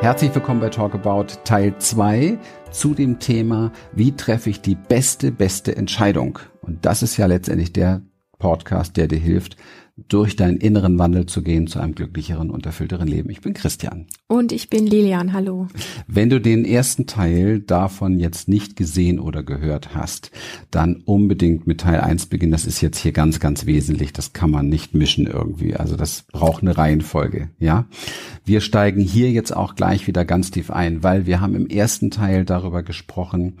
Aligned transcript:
Herzlich 0.00 0.32
willkommen 0.32 0.60
bei 0.60 0.68
Talk 0.68 0.94
About 0.94 1.26
Teil 1.42 1.76
2 1.76 2.38
zu 2.70 2.94
dem 2.94 3.18
Thema, 3.18 3.72
wie 3.92 4.12
treffe 4.12 4.48
ich 4.48 4.60
die 4.60 4.76
beste, 4.76 5.32
beste 5.32 5.74
Entscheidung? 5.74 6.38
Und 6.60 6.86
das 6.86 7.02
ist 7.02 7.16
ja 7.16 7.26
letztendlich 7.26 7.72
der 7.72 8.02
Podcast, 8.38 8.96
der 8.96 9.08
dir 9.08 9.18
hilft, 9.18 9.56
durch 10.06 10.36
deinen 10.36 10.58
inneren 10.58 10.98
Wandel 10.98 11.26
zu 11.26 11.42
gehen 11.42 11.66
zu 11.66 11.80
einem 11.80 11.94
glücklicheren 11.94 12.50
und 12.50 12.64
erfüllteren 12.66 13.08
Leben. 13.08 13.30
Ich 13.30 13.40
bin 13.40 13.54
Christian. 13.54 14.06
Und 14.28 14.52
ich 14.52 14.70
bin 14.70 14.86
Lilian. 14.86 15.32
Hallo. 15.32 15.66
Wenn 16.06 16.30
du 16.30 16.40
den 16.40 16.64
ersten 16.64 17.06
Teil 17.06 17.60
davon 17.60 18.20
jetzt 18.20 18.48
nicht 18.48 18.76
gesehen 18.76 19.18
oder 19.18 19.42
gehört 19.42 19.94
hast, 19.94 20.30
dann 20.70 21.02
unbedingt 21.04 21.66
mit 21.66 21.80
Teil 21.80 22.00
1 22.00 22.26
beginnen. 22.26 22.52
Das 22.52 22.66
ist 22.66 22.80
jetzt 22.80 22.98
hier 22.98 23.12
ganz, 23.12 23.40
ganz 23.40 23.66
wesentlich. 23.66 24.12
Das 24.12 24.32
kann 24.32 24.50
man 24.50 24.68
nicht 24.68 24.94
mischen 24.94 25.26
irgendwie. 25.26 25.74
Also 25.74 25.96
das 25.96 26.24
braucht 26.30 26.62
eine 26.62 26.78
Reihenfolge. 26.78 27.50
Ja. 27.58 27.86
Wir 28.44 28.60
steigen 28.60 29.00
hier 29.00 29.30
jetzt 29.30 29.54
auch 29.54 29.74
gleich 29.74 30.06
wieder 30.06 30.24
ganz 30.24 30.50
tief 30.50 30.70
ein, 30.70 31.02
weil 31.02 31.26
wir 31.26 31.40
haben 31.40 31.54
im 31.54 31.66
ersten 31.66 32.10
Teil 32.10 32.44
darüber 32.44 32.82
gesprochen, 32.82 33.58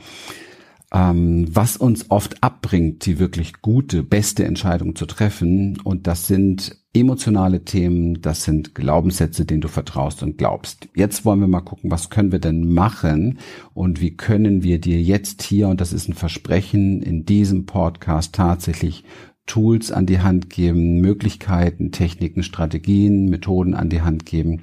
ähm, 0.92 1.46
was 1.54 1.76
uns 1.76 2.10
oft 2.10 2.42
abbringt, 2.42 3.04
die 3.04 3.18
wirklich 3.18 3.60
gute, 3.60 4.02
beste 4.02 4.44
Entscheidung 4.44 4.96
zu 4.96 5.06
treffen. 5.06 5.78
Und 5.82 6.06
das 6.06 6.26
sind 6.26 6.76
emotionale 6.94 7.64
Themen, 7.64 8.22
das 8.22 8.44
sind 8.44 8.74
Glaubenssätze, 8.74 9.44
denen 9.44 9.60
du 9.60 9.68
vertraust 9.68 10.22
und 10.22 10.38
glaubst. 10.38 10.88
Jetzt 10.94 11.24
wollen 11.24 11.40
wir 11.40 11.46
mal 11.46 11.60
gucken, 11.60 11.90
was 11.90 12.10
können 12.10 12.32
wir 12.32 12.38
denn 12.38 12.72
machen 12.72 13.38
und 13.74 14.00
wie 14.00 14.16
können 14.16 14.62
wir 14.62 14.80
dir 14.80 15.00
jetzt 15.00 15.42
hier, 15.42 15.68
und 15.68 15.80
das 15.80 15.92
ist 15.92 16.08
ein 16.08 16.14
Versprechen, 16.14 17.02
in 17.02 17.26
diesem 17.26 17.66
Podcast 17.66 18.34
tatsächlich 18.34 19.04
Tools 19.46 19.92
an 19.92 20.06
die 20.06 20.20
Hand 20.20 20.50
geben, 20.50 21.00
Möglichkeiten, 21.00 21.92
Techniken, 21.92 22.42
Strategien, 22.42 23.28
Methoden 23.28 23.74
an 23.74 23.88
die 23.88 24.02
Hand 24.02 24.26
geben, 24.26 24.62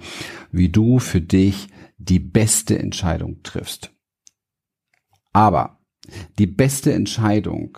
wie 0.52 0.70
du 0.70 1.00
für 1.00 1.22
dich 1.22 1.68
die 1.98 2.20
beste 2.20 2.78
Entscheidung 2.78 3.42
triffst. 3.44 3.92
Aber 5.34 5.75
die 6.40 6.48
beste 6.48 6.94
Entscheidung 6.94 7.78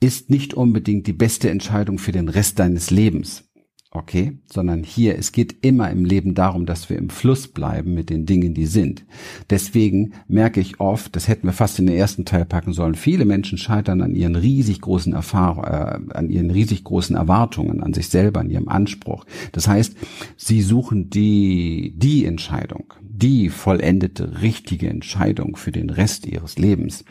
ist 0.00 0.30
nicht 0.30 0.54
unbedingt 0.54 1.06
die 1.06 1.12
beste 1.12 1.50
Entscheidung 1.50 1.98
für 1.98 2.12
den 2.12 2.28
Rest 2.28 2.58
deines 2.58 2.90
Lebens. 2.90 3.49
Okay, 3.92 4.38
sondern 4.46 4.84
hier, 4.84 5.18
es 5.18 5.32
geht 5.32 5.64
immer 5.64 5.90
im 5.90 6.04
Leben 6.04 6.36
darum, 6.36 6.64
dass 6.64 6.88
wir 6.88 6.96
im 6.96 7.10
Fluss 7.10 7.48
bleiben 7.48 7.92
mit 7.92 8.08
den 8.08 8.24
Dingen, 8.24 8.54
die 8.54 8.66
sind. 8.66 9.04
Deswegen 9.50 10.12
merke 10.28 10.60
ich 10.60 10.78
oft, 10.78 11.16
das 11.16 11.26
hätten 11.26 11.48
wir 11.48 11.52
fast 11.52 11.80
in 11.80 11.86
den 11.86 11.96
ersten 11.96 12.24
Teil 12.24 12.44
packen 12.44 12.72
sollen, 12.72 12.94
viele 12.94 13.24
Menschen 13.24 13.58
scheitern 13.58 14.00
an 14.00 14.14
ihren 14.14 14.36
riesig 14.36 14.80
großen 14.80 15.12
Erfahrungen, 15.12 16.10
äh, 16.12 16.14
an 16.14 16.30
ihren 16.30 16.52
riesig 16.52 16.84
großen 16.84 17.16
Erwartungen, 17.16 17.82
an 17.82 17.92
sich 17.92 18.08
selber, 18.10 18.38
an 18.38 18.50
ihrem 18.50 18.68
Anspruch. 18.68 19.24
Das 19.50 19.66
heißt, 19.66 19.96
sie 20.36 20.62
suchen 20.62 21.10
die, 21.10 21.92
die 21.96 22.26
Entscheidung, 22.26 22.94
die 23.02 23.48
vollendete, 23.48 24.40
richtige 24.40 24.88
Entscheidung 24.88 25.56
für 25.56 25.72
den 25.72 25.90
Rest 25.90 26.26
ihres 26.26 26.58
Lebens. 26.58 27.04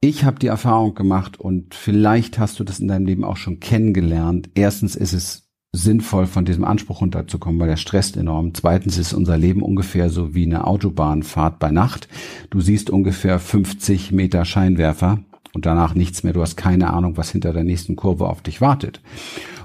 Ich 0.00 0.24
habe 0.24 0.40
die 0.40 0.48
Erfahrung 0.48 0.96
gemacht 0.96 1.38
und 1.38 1.76
vielleicht 1.76 2.40
hast 2.40 2.58
du 2.58 2.64
das 2.64 2.80
in 2.80 2.88
deinem 2.88 3.06
Leben 3.06 3.22
auch 3.22 3.36
schon 3.36 3.60
kennengelernt. 3.60 4.50
Erstens 4.54 4.96
ist 4.96 5.12
es 5.12 5.47
sinnvoll, 5.72 6.26
von 6.26 6.44
diesem 6.44 6.64
Anspruch 6.64 7.00
runterzukommen, 7.00 7.60
weil 7.60 7.68
der 7.68 7.76
stresst 7.76 8.16
enorm. 8.16 8.54
Zweitens 8.54 8.98
ist 8.98 9.12
unser 9.12 9.36
Leben 9.36 9.62
ungefähr 9.62 10.10
so 10.10 10.34
wie 10.34 10.46
eine 10.46 10.66
Autobahnfahrt 10.66 11.58
bei 11.58 11.70
Nacht. 11.70 12.08
Du 12.50 12.60
siehst 12.60 12.90
ungefähr 12.90 13.38
50 13.38 14.12
Meter 14.12 14.44
Scheinwerfer 14.44 15.20
und 15.52 15.66
danach 15.66 15.94
nichts 15.94 16.22
mehr. 16.22 16.32
Du 16.32 16.40
hast 16.40 16.56
keine 16.56 16.92
Ahnung, 16.92 17.16
was 17.16 17.30
hinter 17.30 17.52
der 17.52 17.64
nächsten 17.64 17.96
Kurve 17.96 18.28
auf 18.28 18.42
dich 18.42 18.60
wartet. 18.60 19.02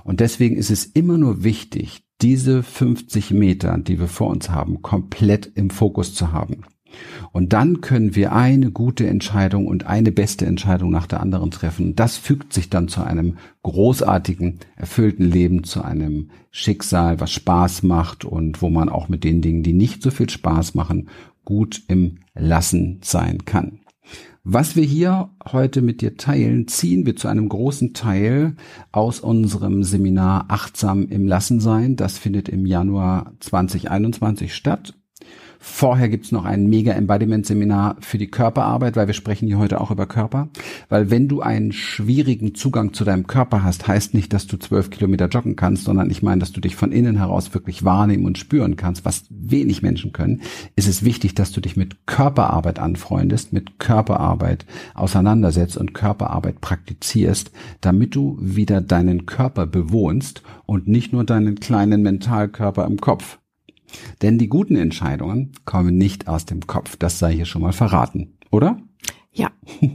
Und 0.03 0.19
deswegen 0.19 0.57
ist 0.57 0.71
es 0.71 0.85
immer 0.85 1.17
nur 1.17 1.43
wichtig, 1.43 2.03
diese 2.21 2.63
50 2.63 3.31
Meter, 3.31 3.77
die 3.77 3.99
wir 3.99 4.07
vor 4.07 4.29
uns 4.29 4.49
haben, 4.49 4.81
komplett 4.81 5.51
im 5.55 5.69
Fokus 5.69 6.13
zu 6.13 6.31
haben. 6.31 6.63
Und 7.31 7.53
dann 7.53 7.81
können 7.81 8.15
wir 8.15 8.33
eine 8.33 8.71
gute 8.71 9.07
Entscheidung 9.07 9.67
und 9.67 9.85
eine 9.85 10.11
beste 10.11 10.45
Entscheidung 10.45 10.91
nach 10.91 11.07
der 11.07 11.21
anderen 11.21 11.51
treffen. 11.51 11.95
Das 11.95 12.17
fügt 12.17 12.53
sich 12.53 12.69
dann 12.69 12.87
zu 12.87 13.03
einem 13.03 13.37
großartigen, 13.63 14.59
erfüllten 14.75 15.29
Leben, 15.29 15.63
zu 15.63 15.81
einem 15.81 16.29
Schicksal, 16.51 17.19
was 17.19 17.31
Spaß 17.31 17.83
macht 17.83 18.25
und 18.25 18.61
wo 18.61 18.69
man 18.69 18.89
auch 18.89 19.09
mit 19.09 19.23
den 19.23 19.41
Dingen, 19.41 19.63
die 19.63 19.73
nicht 19.73 20.03
so 20.03 20.11
viel 20.11 20.29
Spaß 20.29 20.75
machen, 20.75 21.09
gut 21.45 21.83
im 21.87 22.19
Lassen 22.35 22.99
sein 23.01 23.45
kann. 23.45 23.79
Was 24.45 24.75
wir 24.75 24.83
hier 24.83 25.29
heute 25.49 25.81
mit 25.81 26.01
dir 26.01 26.17
teilen, 26.17 26.67
ziehen 26.67 27.05
wir 27.05 27.15
zu 27.15 27.29
einem 27.29 27.47
großen 27.47 27.93
Teil 27.93 28.57
aus 28.91 29.21
unserem 29.21 29.83
Seminar 29.83 30.45
Achtsam 30.49 31.07
im 31.07 31.27
Lassen 31.27 31.61
sein. 31.61 31.95
Das 31.95 32.17
findet 32.17 32.49
im 32.49 32.65
Januar 32.65 33.31
2021 33.39 34.53
statt 34.53 34.95
Vorher 35.65 36.09
gibt's 36.09 36.33
noch 36.33 36.43
ein 36.43 36.67
Mega-Embodiment-Seminar 36.67 37.95
für 38.01 38.17
die 38.17 38.27
Körperarbeit, 38.27 38.97
weil 38.97 39.07
wir 39.07 39.13
sprechen 39.13 39.47
hier 39.47 39.59
heute 39.59 39.79
auch 39.79 39.91
über 39.91 40.05
Körper. 40.05 40.49
Weil 40.89 41.09
wenn 41.09 41.29
du 41.29 41.39
einen 41.39 41.71
schwierigen 41.71 42.53
Zugang 42.53 42.91
zu 42.91 43.05
deinem 43.05 43.27
Körper 43.27 43.63
hast, 43.63 43.87
heißt 43.87 44.13
nicht, 44.13 44.33
dass 44.33 44.45
du 44.45 44.57
zwölf 44.57 44.89
Kilometer 44.89 45.29
joggen 45.29 45.55
kannst, 45.55 45.85
sondern 45.85 46.09
ich 46.09 46.21
meine, 46.21 46.39
dass 46.39 46.51
du 46.51 46.59
dich 46.59 46.75
von 46.75 46.91
innen 46.91 47.15
heraus 47.15 47.53
wirklich 47.53 47.85
wahrnehmen 47.85 48.25
und 48.25 48.37
spüren 48.37 48.75
kannst, 48.75 49.05
was 49.05 49.23
wenig 49.29 49.81
Menschen 49.81 50.11
können, 50.11 50.41
ist 50.75 50.89
es 50.89 51.05
wichtig, 51.05 51.33
dass 51.33 51.53
du 51.53 51.61
dich 51.61 51.77
mit 51.77 52.07
Körperarbeit 52.07 52.77
anfreundest, 52.77 53.53
mit 53.53 53.79
Körperarbeit 53.79 54.65
auseinandersetzt 54.95 55.77
und 55.77 55.93
Körperarbeit 55.93 56.59
praktizierst, 56.59 57.51
damit 57.79 58.15
du 58.15 58.37
wieder 58.41 58.81
deinen 58.81 59.25
Körper 59.25 59.65
bewohnst 59.65 60.43
und 60.65 60.89
nicht 60.89 61.13
nur 61.13 61.23
deinen 61.23 61.55
kleinen 61.61 62.01
Mentalkörper 62.01 62.85
im 62.85 62.97
Kopf. 62.99 63.39
Denn 64.21 64.37
die 64.37 64.47
guten 64.47 64.75
Entscheidungen 64.75 65.51
kommen 65.65 65.97
nicht 65.97 66.27
aus 66.27 66.45
dem 66.45 66.65
Kopf. 66.67 66.95
Das 66.97 67.19
sei 67.19 67.33
hier 67.33 67.45
schon 67.45 67.61
mal 67.61 67.73
verraten, 67.73 68.37
oder? 68.51 68.77
Ja. 69.31 69.51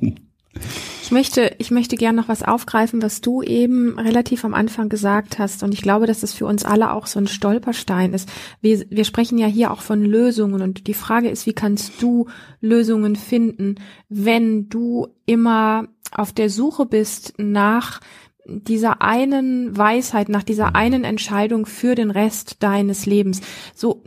Ich 1.09 1.13
möchte, 1.13 1.55
ich 1.57 1.71
möchte 1.71 1.97
gerne 1.97 2.21
noch 2.21 2.29
was 2.29 2.43
aufgreifen, 2.43 3.01
was 3.01 3.23
du 3.23 3.41
eben 3.41 3.99
relativ 3.99 4.45
am 4.45 4.53
Anfang 4.53 4.91
gesagt 4.91 5.39
hast. 5.39 5.63
Und 5.63 5.73
ich 5.73 5.81
glaube, 5.81 6.07
dass 6.07 6.21
das 6.21 6.35
für 6.35 6.45
uns 6.45 6.67
alle 6.67 6.93
auch 6.93 7.07
so 7.07 7.19
ein 7.19 7.27
Stolperstein 7.27 8.13
ist. 8.13 8.29
Wir, 8.61 8.85
wir 8.91 9.05
sprechen 9.05 9.39
ja 9.39 9.47
hier 9.47 9.71
auch 9.71 9.81
von 9.81 10.05
Lösungen. 10.05 10.61
Und 10.61 10.87
die 10.87 10.93
Frage 10.93 11.31
ist, 11.31 11.47
wie 11.47 11.55
kannst 11.55 12.03
du 12.03 12.27
Lösungen 12.61 13.17
finden, 13.17 13.77
wenn 14.11 14.69
du 14.69 15.07
immer 15.25 15.89
auf 16.13 16.35
der 16.35 16.51
Suche 16.51 16.85
bist 16.85 17.33
nach 17.39 18.01
dieser 18.49 19.03
einen 19.03 19.77
Weisheit, 19.77 20.29
nach 20.29 20.43
dieser 20.43 20.75
einen 20.75 21.05
Entscheidung 21.05 21.67
für 21.67 21.95
den 21.95 22.11
Rest 22.11 22.63
deines 22.63 23.07
Lebens. 23.07 23.41
So, 23.75 24.03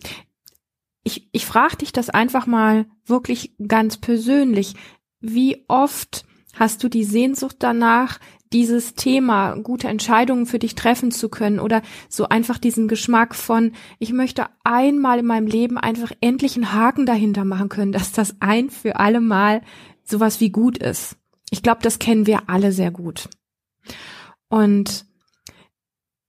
ich, 1.04 1.30
ich 1.32 1.46
frage 1.46 1.78
dich 1.78 1.92
das 1.92 2.10
einfach 2.10 2.48
mal 2.48 2.86
wirklich 3.06 3.54
ganz 3.68 3.98
persönlich. 3.98 4.76
Wie 5.20 5.64
oft 5.68 6.26
hast 6.56 6.84
du 6.84 6.90
die 6.90 7.04
Sehnsucht 7.04 7.58
danach, 7.60 8.20
dieses 8.54 8.96
Thema, 8.96 9.56
gute 9.56 9.88
Entscheidungen 9.88 10.46
für 10.46 10.60
dich 10.60 10.76
treffen 10.76 11.12
zu 11.12 11.30
können 11.30 11.60
oder 11.60 11.82
so 12.10 12.28
einfach 12.28 12.58
diesen 12.58 12.90
Geschmack 12.90 13.34
von, 13.34 13.72
ich 13.98 14.12
möchte 14.12 14.48
einmal 14.64 15.20
in 15.20 15.26
meinem 15.26 15.48
Leben 15.48 15.78
einfach 15.78 16.12
endlich 16.20 16.56
einen 16.56 16.74
Haken 16.74 17.06
dahinter 17.06 17.46
machen 17.46 17.70
können, 17.70 17.94
dass 17.94 18.12
das 18.12 18.36
ein 18.42 18.70
für 18.70 18.98
alle 18.98 19.22
Mal 19.22 19.62
sowas 20.04 20.42
wie 20.42 20.50
gut 20.50 20.78
ist. 20.78 21.16
Ich 21.50 21.64
glaube, 21.64 21.80
das 21.82 22.00
kennen 22.00 22.28
wir 22.28 22.50
alle 22.50 22.72
sehr 22.72 22.92
gut. 22.92 23.30
Und 24.52 25.06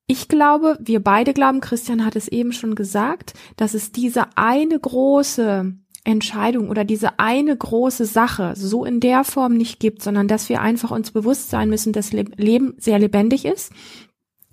ich 0.07 0.29
glaube, 0.29 0.79
wir 0.81 1.03
beide 1.03 1.35
glauben, 1.35 1.61
Christian 1.61 2.05
hat 2.05 2.17
es 2.17 2.29
eben 2.29 2.53
schon 2.53 2.75
gesagt, 2.75 3.35
dass 3.57 3.75
es 3.75 3.93
diese 3.93 4.37
eine 4.37 4.79
große 4.79 5.75
Entscheidung 6.05 6.71
oder 6.71 6.85
diese 6.85 7.19
eine 7.19 7.57
große 7.57 8.07
Sache 8.07 8.55
so 8.57 8.85
in 8.85 9.01
der 9.01 9.25
Form 9.25 9.55
nicht 9.55 9.81
gibt, 9.81 10.03
sondern 10.03 10.29
dass 10.29 10.49
wir 10.49 10.61
einfach 10.61 10.93
uns 10.93 11.11
bewusst 11.11 11.51
sein 11.51 11.69
müssen, 11.69 11.93
dass 11.93 12.13
Leben 12.13 12.75
sehr 12.79 12.99
lebendig 12.99 13.45
ist. 13.45 13.73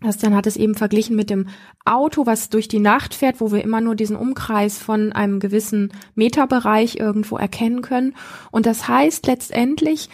Christian 0.01 0.35
hat 0.35 0.47
es 0.47 0.57
eben 0.57 0.75
verglichen 0.75 1.15
mit 1.15 1.29
dem 1.29 1.47
Auto, 1.85 2.25
was 2.25 2.49
durch 2.49 2.67
die 2.69 2.79
Nacht 2.79 3.13
fährt, 3.13 3.39
wo 3.39 3.51
wir 3.51 3.63
immer 3.63 3.81
nur 3.81 3.95
diesen 3.95 4.15
Umkreis 4.15 4.79
von 4.79 5.11
einem 5.11 5.39
gewissen 5.39 5.91
Meterbereich 6.15 6.95
irgendwo 6.95 7.37
erkennen 7.37 7.81
können. 7.81 8.15
Und 8.49 8.65
das 8.65 8.87
heißt 8.87 9.27
letztendlich, 9.27 10.09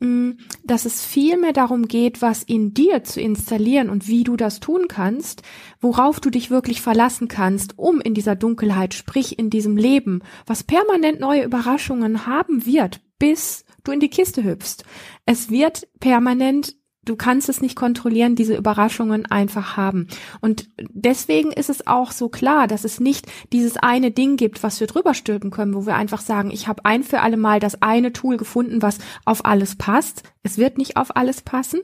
dass 0.00 0.84
es 0.84 1.04
viel 1.04 1.36
mehr 1.38 1.52
darum 1.52 1.88
geht, 1.88 2.22
was 2.22 2.44
in 2.44 2.72
dir 2.72 3.02
zu 3.02 3.20
installieren 3.20 3.90
und 3.90 4.06
wie 4.06 4.22
du 4.22 4.36
das 4.36 4.60
tun 4.60 4.86
kannst, 4.88 5.42
worauf 5.80 6.20
du 6.20 6.30
dich 6.30 6.50
wirklich 6.50 6.80
verlassen 6.80 7.26
kannst, 7.26 7.78
um 7.78 8.00
in 8.00 8.14
dieser 8.14 8.36
Dunkelheit, 8.36 8.94
sprich 8.94 9.38
in 9.38 9.50
diesem 9.50 9.76
Leben, 9.76 10.22
was 10.46 10.62
permanent 10.62 11.18
neue 11.18 11.42
Überraschungen 11.42 12.26
haben 12.26 12.64
wird, 12.64 13.00
bis 13.18 13.64
du 13.82 13.90
in 13.90 14.00
die 14.00 14.10
Kiste 14.10 14.44
hüpfst. 14.44 14.84
Es 15.26 15.50
wird 15.50 15.88
permanent 15.98 16.76
du 17.08 17.16
kannst 17.16 17.48
es 17.48 17.60
nicht 17.60 17.76
kontrollieren, 17.76 18.36
diese 18.36 18.56
Überraschungen 18.56 19.26
einfach 19.26 19.76
haben. 19.76 20.06
Und 20.40 20.68
deswegen 20.78 21.52
ist 21.52 21.70
es 21.70 21.86
auch 21.86 22.12
so 22.12 22.28
klar, 22.28 22.66
dass 22.66 22.84
es 22.84 23.00
nicht 23.00 23.26
dieses 23.52 23.76
eine 23.76 24.10
Ding 24.10 24.36
gibt, 24.36 24.62
was 24.62 24.80
wir 24.80 24.86
drüber 24.86 25.14
stülpen 25.14 25.50
können, 25.50 25.74
wo 25.74 25.86
wir 25.86 25.96
einfach 25.96 26.20
sagen, 26.20 26.50
ich 26.50 26.68
habe 26.68 26.84
ein 26.84 27.02
für 27.02 27.20
alle 27.20 27.36
Mal 27.36 27.60
das 27.60 27.82
eine 27.82 28.12
Tool 28.12 28.36
gefunden, 28.36 28.82
was 28.82 28.98
auf 29.24 29.44
alles 29.44 29.76
passt. 29.76 30.22
Es 30.42 30.56
wird 30.56 30.78
nicht 30.78 30.96
auf 30.96 31.16
alles 31.16 31.42
passen, 31.42 31.80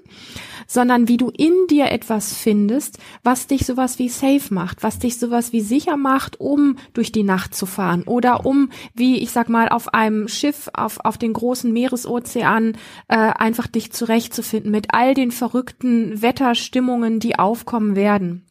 sondern 0.66 1.08
wie 1.08 1.16
du 1.16 1.28
in 1.28 1.52
dir 1.68 1.90
etwas 1.90 2.32
findest, 2.32 2.98
was 3.22 3.46
dich 3.46 3.66
sowas 3.66 3.98
wie 3.98 4.08
safe 4.08 4.54
macht, 4.54 4.82
was 4.82 4.98
dich 4.98 5.18
sowas 5.18 5.52
wie 5.52 5.60
sicher 5.60 5.96
macht, 5.96 6.40
um 6.40 6.76
durch 6.94 7.12
die 7.12 7.24
Nacht 7.24 7.54
zu 7.54 7.66
fahren 7.66 8.04
oder 8.04 8.46
um, 8.46 8.70
wie 8.94 9.18
ich 9.18 9.32
sag 9.32 9.48
mal, 9.48 9.68
auf 9.68 9.92
einem 9.92 10.28
Schiff 10.28 10.70
auf, 10.72 10.98
auf 11.04 11.18
den 11.18 11.32
großen 11.32 11.72
Meeresozean 11.72 12.76
äh, 13.08 13.16
einfach 13.16 13.66
dich 13.66 13.92
zurechtzufinden 13.92 14.70
mit 14.70 14.94
all 14.94 15.13
den 15.14 15.30
verrückten 15.30 16.20
Wetterstimmungen, 16.22 17.20
die 17.20 17.38
aufkommen 17.38 17.96
werden. 17.96 18.46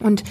Und 0.00 0.22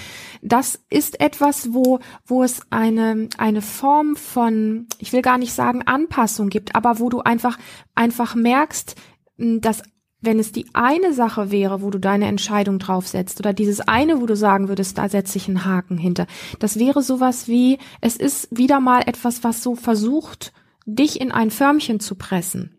das 0.41 0.79
ist 0.89 1.19
etwas, 1.19 1.73
wo, 1.73 1.99
wo 2.25 2.43
es 2.43 2.61
eine, 2.69 3.27
eine 3.37 3.61
Form 3.61 4.15
von, 4.15 4.87
ich 4.99 5.11
will 5.11 5.21
gar 5.21 5.37
nicht 5.37 5.53
sagen 5.53 5.81
Anpassung 5.83 6.49
gibt, 6.49 6.75
aber 6.75 6.99
wo 6.99 7.09
du 7.09 7.19
einfach, 7.19 7.57
einfach 7.93 8.35
merkst, 8.35 8.95
dass 9.37 9.83
wenn 10.19 10.39
es 10.39 10.51
die 10.51 10.65
eine 10.73 11.13
Sache 11.13 11.51
wäre, 11.51 11.81
wo 11.81 11.91
du 11.91 11.99
deine 11.99 12.27
Entscheidung 12.27 12.79
draufsetzt 12.79 13.39
oder 13.39 13.53
dieses 13.53 13.81
eine, 13.81 14.19
wo 14.19 14.25
du 14.25 14.35
sagen 14.35 14.67
würdest, 14.67 14.97
da 14.97 15.09
setze 15.09 15.37
ich 15.37 15.47
einen 15.47 15.63
Haken 15.63 15.97
hinter, 15.97 16.25
das 16.59 16.79
wäre 16.79 17.03
sowas 17.03 17.47
wie, 17.47 17.77
es 18.01 18.15
ist 18.15 18.47
wieder 18.49 18.79
mal 18.79 19.03
etwas, 19.05 19.43
was 19.43 19.61
so 19.61 19.75
versucht, 19.75 20.53
dich 20.85 21.21
in 21.21 21.31
ein 21.31 21.51
Förmchen 21.51 21.99
zu 21.99 22.15
pressen. 22.15 22.76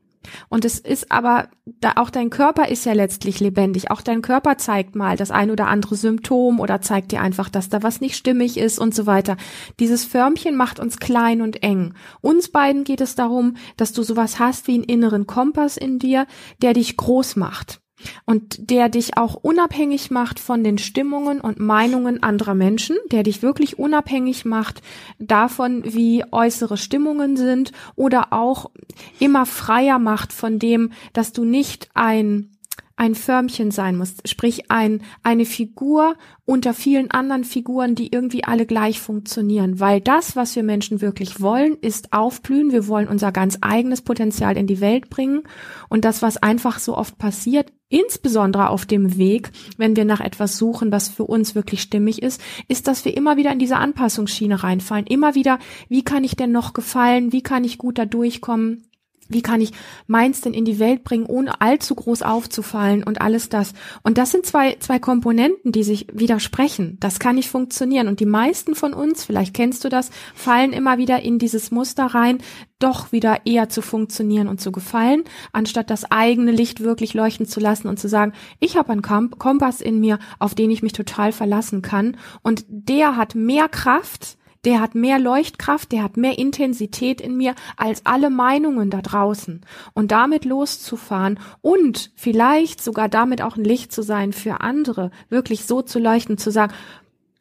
Und 0.49 0.65
es 0.65 0.79
ist 0.79 1.11
aber, 1.11 1.49
da 1.65 1.93
auch 1.97 2.11
dein 2.11 2.31
Körper 2.31 2.69
ist 2.69 2.85
ja 2.85 2.93
letztlich 2.93 3.41
lebendig. 3.41 3.91
Auch 3.91 4.01
dein 4.01 4.23
Körper 4.23 4.59
zeigt 4.59 4.97
mal 4.97 5.17
das 5.17 5.31
ein 5.31 5.51
oder 5.51 5.69
andere 5.69 5.97
Symptom 5.97 6.61
oder 6.61 6.81
zeigt 6.81 7.13
dir 7.13 7.21
einfach, 7.21 7.49
dass 7.49 7.69
da 7.69 7.83
was 7.83 8.01
nicht 8.01 8.17
stimmig 8.17 8.59
ist 8.59 8.79
und 8.79 8.95
so 8.95 9.07
weiter. 9.07 9.37
Dieses 9.81 10.05
Förmchen 10.05 10.57
macht 10.57 10.81
uns 10.81 10.99
klein 10.99 11.43
und 11.43 11.63
eng. 11.63 11.95
Uns 12.21 12.49
beiden 12.49 12.85
geht 12.85 13.01
es 13.01 13.15
darum, 13.15 13.57
dass 13.77 13.93
du 13.93 14.03
sowas 14.03 14.39
hast 14.39 14.67
wie 14.67 14.75
einen 14.75 14.85
inneren 14.85 15.27
Kompass 15.27 15.77
in 15.77 15.99
dir, 15.99 16.27
der 16.63 16.73
dich 16.73 16.97
groß 16.97 17.37
macht 17.37 17.81
und 18.25 18.71
der 18.71 18.89
dich 18.89 19.17
auch 19.17 19.35
unabhängig 19.35 20.11
macht 20.11 20.41
von 20.41 20.65
den 20.65 20.79
Stimmungen 20.79 21.41
und 21.41 21.59
Meinungen 21.59 22.23
anderer 22.23 22.55
Menschen, 22.55 22.97
der 23.11 23.23
dich 23.23 23.43
wirklich 23.43 23.79
unabhängig 23.79 24.45
macht 24.45 24.83
davon, 25.19 25.83
wie 25.85 26.25
äußere 26.31 26.77
Stimmungen 26.77 27.37
sind 27.37 27.73
oder 27.97 28.33
auch 28.33 28.71
immer 29.19 29.47
freier 29.47 29.99
macht 29.99 30.33
von 30.33 30.59
dem, 30.59 30.93
dass 31.13 31.33
du 31.33 31.45
nicht 31.45 31.89
ein 31.95 32.51
ein 32.99 33.15
Förmchen 33.15 33.71
sein 33.71 33.97
muss, 33.97 34.15
sprich 34.25 34.71
ein, 34.71 35.03
eine 35.23 35.45
Figur 35.45 36.17
unter 36.45 36.75
vielen 36.75 37.11
anderen 37.11 37.45
Figuren, 37.45 37.95
die 37.95 38.13
irgendwie 38.13 38.43
alle 38.43 38.67
gleich 38.67 39.01
funktionieren. 39.01 39.79
Weil 39.79 40.01
das, 40.01 40.35
was 40.35 40.57
wir 40.57 40.65
Menschen 40.65 41.01
wirklich 41.01 41.41
wollen, 41.41 41.77
ist 41.81 42.13
aufblühen. 42.13 42.73
Wir 42.73 42.89
wollen 42.89 43.07
unser 43.07 43.31
ganz 43.31 43.59
eigenes 43.61 44.03
Potenzial 44.03 44.57
in 44.57 44.67
die 44.67 44.81
Welt 44.81 45.11
bringen. 45.11 45.43
Und 45.89 46.05
das, 46.05 46.23
was 46.23 46.39
einfach 46.39 46.81
so 46.81 46.97
oft 46.97 47.19
passiert, 47.19 47.73
insbesondere 47.89 48.71
auf 48.71 48.85
dem 48.85 49.17
Weg, 49.17 49.53
wenn 49.77 49.95
wir 49.95 50.05
nach 50.05 50.21
etwas 50.21 50.59
suchen, 50.59 50.91
was 50.91 51.09
für 51.09 51.25
uns 51.25 51.55
wirklich 51.55 51.83
stimmig 51.83 52.21
ist, 52.21 52.41
ist, 52.67 52.89
dass 52.89 53.05
wir 53.05 53.17
immer 53.17 53.37
wieder 53.37 53.53
in 53.53 53.59
diese 53.59 53.77
Anpassungsschiene 53.77 54.63
reinfallen. 54.63 55.07
Immer 55.07 55.35
wieder, 55.37 55.59
wie 55.89 56.03
kann 56.03 56.25
ich 56.25 56.35
denn 56.35 56.51
noch 56.51 56.73
gefallen? 56.73 57.33
Wie 57.33 57.43
kann 57.43 57.63
ich 57.63 57.79
gut 57.79 57.99
da 57.99 58.07
durchkommen? 58.07 58.88
Wie 59.29 59.43
kann 59.43 59.61
ich 59.61 59.73
meins 60.07 60.41
denn 60.41 60.55
in 60.55 60.65
die 60.65 60.79
Welt 60.79 61.05
bringen, 61.05 61.27
ohne 61.27 61.61
allzu 61.61 61.95
groß 61.95 62.23
aufzufallen 62.23 63.03
und 63.03 63.21
alles 63.21 63.49
das. 63.49 63.75
Und 64.03 64.19
das 64.19 64.31
sind 64.31 64.47
zwei, 64.47 64.77
zwei 64.81 64.99
Komponenten, 64.99 65.73
die 65.73 65.85
sich 65.85 66.07
widersprechen. 66.13 66.97
Das 67.01 67.19
kann 67.19 67.37
nicht 67.37 67.51
funktionieren. 67.51 68.09
Und 68.09 68.21
die 68.21 68.27
meisten 68.27 68.75
von 68.75 68.95
uns, 68.95 69.25
vielleicht 69.25 69.55
kennst 69.55 69.85
du 69.85 69.89
das, 69.89 70.11
fallen 70.35 70.73
immer 70.73 70.99
wieder 70.99 71.23
in 71.23 71.39
dieses 71.39 71.71
Muster 71.71 72.07
rein, 72.07 72.39
doch 72.79 73.13
wieder 73.13 73.45
eher 73.45 73.69
zu 73.69 73.83
funktionieren 73.83 74.49
und 74.49 74.61
zu 74.61 74.71
gefallen, 74.73 75.25
anstatt 75.53 75.91
das 75.91 76.11
eigene 76.11 76.53
Licht 76.53 76.81
wirklich 76.81 77.13
leuchten 77.13 77.47
zu 77.47 77.61
lassen 77.61 77.89
und 77.89 77.99
zu 77.99 78.09
sagen, 78.09 78.33
ich 78.61 78.77
habe 78.77 78.93
einen 78.93 79.03
Kompass 79.03 79.81
in 79.81 80.01
mir, 80.01 80.19
auf 80.39 80.55
den 80.55 80.71
ich 80.71 80.83
mich 80.83 80.93
total 80.93 81.33
verlassen 81.33 81.83
kann. 81.83 82.17
Und 82.43 82.65
der 82.69 83.17
hat 83.17 83.35
mehr 83.35 83.69
Kraft, 83.69 84.38
der 84.65 84.81
hat 84.81 84.95
mehr 84.95 85.19
Leuchtkraft, 85.19 85.93
der 85.93 86.03
hat 86.03 86.17
mehr 86.17 86.39
Intensität 86.39 87.21
in 87.21 87.37
mir 87.37 87.55
als 87.77 88.05
alle 88.05 88.31
Meinungen 88.31 88.91
da 88.91 89.01
draußen. 89.01 89.61
Und 89.95 90.11
damit 90.11 90.45
loszufahren 90.45 91.39
und 91.61 92.11
vielleicht 92.17 92.83
sogar 92.83 93.09
damit 93.09 93.43
auch 93.43 93.57
ein 93.57 93.65
Licht 93.65 93.93
zu 93.93 94.03
sein 94.03 94.33
für 94.33 94.61
andere, 94.61 95.11
wirklich 95.29 95.65
so 95.65 95.83
zu 95.83 95.99
leuchten, 95.99 96.39
zu 96.39 96.51
sagen, 96.51 96.73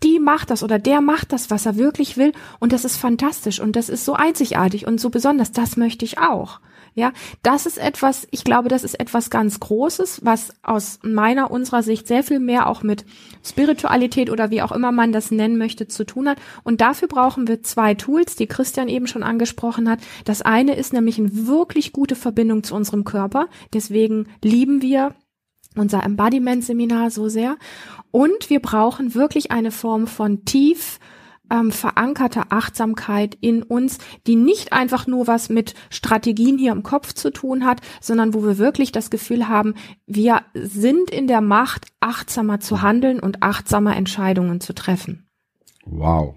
die 0.04 0.20
macht 0.20 0.52
das 0.52 0.64
oder 0.64 0.78
der 0.78 1.02
macht 1.02 1.34
das, 1.34 1.50
was 1.50 1.66
er 1.66 1.76
wirklich 1.76 2.18
will 2.18 2.32
und 2.60 2.72
das 2.72 2.86
ist 2.86 2.98
fantastisch 2.98 3.60
und 3.60 3.76
das 3.76 3.90
ist 3.90 4.06
so 4.06 4.14
einzigartig 4.14 4.86
und 4.86 5.02
so 5.02 5.10
besonders, 5.10 5.52
das 5.52 5.76
möchte 5.76 6.06
ich 6.06 6.20
auch. 6.20 6.60
Ja, 6.98 7.12
das 7.44 7.68
ist 7.68 7.78
etwas, 7.78 8.28
ich 8.32 8.44
glaube, 8.44 8.70
das 8.70 8.84
ist 8.84 9.00
etwas 9.00 9.30
ganz 9.30 9.60
Großes, 9.60 10.26
was 10.26 10.52
aus 10.64 10.98
meiner, 11.04 11.52
unserer 11.52 11.84
Sicht 11.84 12.08
sehr 12.08 12.24
viel 12.24 12.40
mehr 12.40 12.66
auch 12.66 12.82
mit 12.82 13.06
Spiritualität 13.46 14.32
oder 14.32 14.50
wie 14.50 14.64
auch 14.64 14.72
immer 14.72 14.92
man 14.92 15.12
das 15.12 15.30
nennen 15.30 15.60
möchte 15.60 15.88
zu 15.88 16.08
tun 16.08 16.28
hat. 16.28 16.40
Und 16.64 16.82
dafür 16.82 17.08
brauchen 17.08 17.48
wir 17.48 17.62
zwei 17.62 17.94
Tools, 17.94 18.36
die 18.36 18.48
Christian 18.48 18.90
eben 18.90 19.06
schon 19.06 19.22
angesprochen 19.22 19.88
hat. 19.88 20.00
Das 20.26 20.42
eine 20.42 20.76
ist 20.76 20.92
nämlich 20.92 21.20
eine 21.20 21.30
wirklich 21.46 21.94
gute 21.94 22.16
Verbindung 22.16 22.64
zu 22.64 22.74
unserem 22.74 23.04
Körper. 23.04 23.48
Deswegen 23.74 24.26
lieben 24.44 24.82
wir 24.82 25.14
unser 25.76 26.04
Embodiment-Seminar 26.04 27.12
so 27.12 27.30
sehr. 27.30 27.58
Und 28.10 28.50
wir 28.50 28.60
brauchen 28.60 29.14
wirklich 29.14 29.52
eine 29.52 29.70
Form 29.70 30.08
von 30.08 30.46
tief 30.46 30.98
ähm, 31.52 31.72
verankerte 31.72 32.52
Achtsamkeit 32.52 33.38
in 33.42 33.64
uns, 33.64 33.98
die 34.26 34.36
nicht 34.36 34.74
einfach 34.74 35.08
nur 35.08 35.28
was 35.28 35.50
mit 35.50 35.74
Strategien 35.90 36.58
hier 36.58 36.72
im 36.72 36.84
Kopf 36.84 37.14
zu 37.14 37.32
tun 37.32 37.66
hat, 37.66 37.82
sondern 38.02 38.34
wo 38.34 38.44
wir 38.44 38.58
wirklich 38.58 38.92
das 38.92 39.10
Gefühl 39.10 39.48
haben, 39.48 39.76
wir 40.06 40.42
sind 40.54 41.10
in 41.10 41.28
der 41.28 41.42
Macht, 41.42 41.88
achtsamer 42.00 42.60
zu 42.60 42.82
handeln 42.82 43.20
und 43.20 43.44
achtsamer 43.44 43.96
Entscheidungen 43.96 44.62
zu 44.62 44.74
treffen. 44.74 45.28
Wow. 45.86 46.36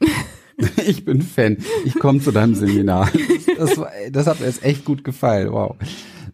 ich 0.86 1.04
bin 1.04 1.22
Fan. 1.22 1.58
Ich 1.84 1.94
komme 1.94 2.20
zu 2.20 2.32
deinem 2.32 2.54
Seminar. 2.54 3.10
Das, 3.56 3.80
das 4.10 4.26
hat 4.26 4.40
mir 4.40 4.46
jetzt 4.46 4.64
echt 4.64 4.84
gut 4.84 5.04
gefallen. 5.04 5.52
Wow. 5.52 5.76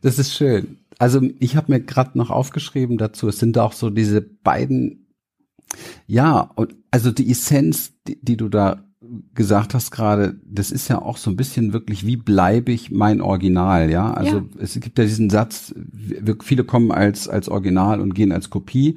Das 0.00 0.18
ist 0.18 0.34
schön. 0.34 0.78
Also 0.98 1.20
ich 1.40 1.56
habe 1.56 1.72
mir 1.72 1.80
gerade 1.80 2.16
noch 2.16 2.30
aufgeschrieben 2.30 2.96
dazu, 2.96 3.28
es 3.28 3.38
sind 3.38 3.58
auch 3.58 3.72
so 3.72 3.90
diese 3.90 4.22
beiden 4.22 5.05
ja, 6.06 6.50
und 6.54 6.74
also 6.90 7.10
die 7.10 7.30
Essenz, 7.30 7.94
die, 8.06 8.18
die 8.22 8.36
du 8.36 8.48
da 8.48 8.82
gesagt 9.34 9.74
hast 9.74 9.90
gerade, 9.90 10.40
das 10.44 10.70
ist 10.70 10.88
ja 10.88 11.00
auch 11.00 11.16
so 11.16 11.30
ein 11.30 11.36
bisschen 11.36 11.72
wirklich, 11.72 12.06
wie 12.06 12.16
bleibe 12.16 12.72
ich 12.72 12.90
mein 12.90 13.20
Original, 13.20 13.90
ja? 13.90 14.12
Also 14.12 14.38
ja. 14.38 14.44
es 14.58 14.78
gibt 14.80 14.98
ja 14.98 15.04
diesen 15.04 15.30
Satz, 15.30 15.74
viele 16.42 16.64
kommen 16.64 16.90
als, 16.90 17.28
als 17.28 17.48
Original 17.48 18.00
und 18.00 18.14
gehen 18.14 18.32
als 18.32 18.50
Kopie. 18.50 18.96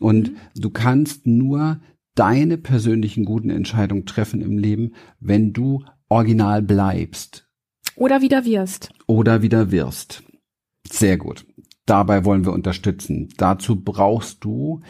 Und 0.00 0.32
mhm. 0.32 0.36
du 0.56 0.70
kannst 0.70 1.26
nur 1.26 1.80
deine 2.14 2.58
persönlichen 2.58 3.24
guten 3.24 3.50
Entscheidungen 3.50 4.06
treffen 4.06 4.40
im 4.42 4.58
Leben, 4.58 4.92
wenn 5.20 5.52
du 5.52 5.84
original 6.08 6.62
bleibst. 6.62 7.48
Oder 7.96 8.20
wieder 8.20 8.44
wirst. 8.44 8.90
Oder 9.06 9.42
wieder 9.42 9.70
wirst. 9.70 10.22
Sehr 10.90 11.16
gut. 11.16 11.46
Dabei 11.86 12.24
wollen 12.24 12.44
wir 12.44 12.52
unterstützen. 12.52 13.28
Dazu 13.36 13.76
brauchst 13.76 14.44
du 14.44 14.82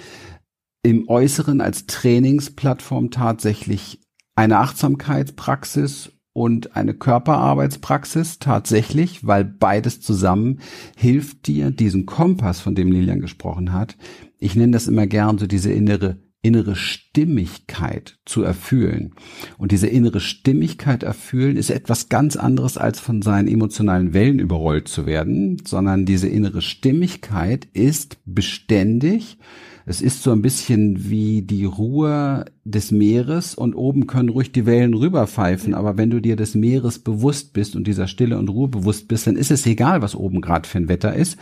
im 0.82 1.08
Äußeren 1.08 1.60
als 1.60 1.86
Trainingsplattform 1.86 3.10
tatsächlich 3.10 4.00
eine 4.34 4.58
Achtsamkeitspraxis 4.58 6.12
und 6.32 6.76
eine 6.76 6.94
Körperarbeitspraxis 6.94 8.38
tatsächlich, 8.38 9.26
weil 9.26 9.44
beides 9.44 10.00
zusammen 10.00 10.60
hilft 10.96 11.46
dir, 11.46 11.70
diesen 11.70 12.06
Kompass, 12.06 12.60
von 12.60 12.74
dem 12.74 12.90
Lilian 12.90 13.20
gesprochen 13.20 13.72
hat. 13.72 13.96
Ich 14.38 14.56
nenne 14.56 14.72
das 14.72 14.88
immer 14.88 15.06
gern 15.06 15.38
so 15.38 15.46
diese 15.46 15.72
innere 15.72 16.18
innere 16.44 16.74
Stimmigkeit 16.74 18.18
zu 18.24 18.42
erfüllen. 18.42 19.14
Und 19.58 19.70
diese 19.70 19.86
innere 19.86 20.18
Stimmigkeit 20.18 21.04
erfüllen 21.04 21.56
ist 21.56 21.70
etwas 21.70 22.08
ganz 22.08 22.36
anderes 22.36 22.76
als 22.76 22.98
von 22.98 23.22
seinen 23.22 23.46
emotionalen 23.46 24.12
Wellen 24.12 24.40
überrollt 24.40 24.88
zu 24.88 25.06
werden, 25.06 25.62
sondern 25.64 26.04
diese 26.04 26.28
innere 26.28 26.60
Stimmigkeit 26.60 27.68
ist 27.72 28.18
beständig 28.24 29.38
es 29.86 30.00
ist 30.00 30.22
so 30.22 30.32
ein 30.32 30.42
bisschen 30.42 31.10
wie 31.10 31.42
die 31.42 31.64
Ruhe 31.64 32.44
des 32.64 32.90
Meeres 32.90 33.54
und 33.54 33.74
oben 33.74 34.06
können 34.06 34.28
ruhig 34.28 34.52
die 34.52 34.66
Wellen 34.66 34.94
rüberpfeifen, 34.94 35.74
aber 35.74 35.96
wenn 35.96 36.10
du 36.10 36.20
dir 36.20 36.36
des 36.36 36.54
Meeres 36.54 36.98
bewusst 36.98 37.52
bist 37.52 37.74
und 37.76 37.86
dieser 37.86 38.06
Stille 38.06 38.38
und 38.38 38.48
Ruhe 38.48 38.68
bewusst 38.68 39.08
bist, 39.08 39.26
dann 39.26 39.36
ist 39.36 39.50
es 39.50 39.66
egal, 39.66 40.02
was 40.02 40.14
oben 40.14 40.40
gerade 40.40 40.68
für 40.68 40.78
ein 40.78 40.88
Wetter 40.88 41.14
ist. 41.14 41.36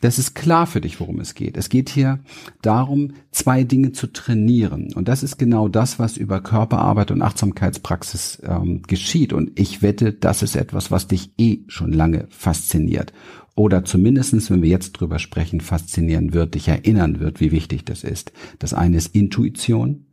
Das 0.00 0.18
ist 0.18 0.34
klar 0.34 0.66
für 0.68 0.80
dich, 0.80 1.00
worum 1.00 1.18
es 1.18 1.34
geht. 1.34 1.56
Es 1.56 1.68
geht 1.68 1.88
hier 1.88 2.20
darum, 2.62 3.14
zwei 3.32 3.64
Dinge 3.64 3.90
zu 3.90 4.06
trainieren. 4.06 4.92
Und 4.94 5.08
das 5.08 5.24
ist 5.24 5.38
genau 5.38 5.66
das, 5.66 5.98
was 5.98 6.16
über 6.16 6.40
Körperarbeit 6.40 7.10
und 7.10 7.20
Achtsamkeitspraxis 7.20 8.40
ähm, 8.44 8.82
geschieht. 8.86 9.32
Und 9.32 9.58
ich 9.58 9.82
wette, 9.82 10.12
das 10.12 10.42
ist 10.42 10.54
etwas, 10.54 10.92
was 10.92 11.08
dich 11.08 11.32
eh 11.36 11.60
schon 11.66 11.92
lange 11.92 12.26
fasziniert. 12.30 13.12
Oder 13.58 13.84
zumindestens, 13.84 14.50
wenn 14.50 14.62
wir 14.62 14.70
jetzt 14.70 14.92
drüber 14.92 15.18
sprechen, 15.18 15.60
faszinieren 15.60 16.32
wird, 16.32 16.54
dich 16.54 16.68
erinnern 16.68 17.18
wird, 17.18 17.40
wie 17.40 17.50
wichtig 17.50 17.84
das 17.84 18.04
ist. 18.04 18.32
Das 18.60 18.72
eine 18.72 18.96
ist 18.96 19.16
Intuition, 19.16 20.06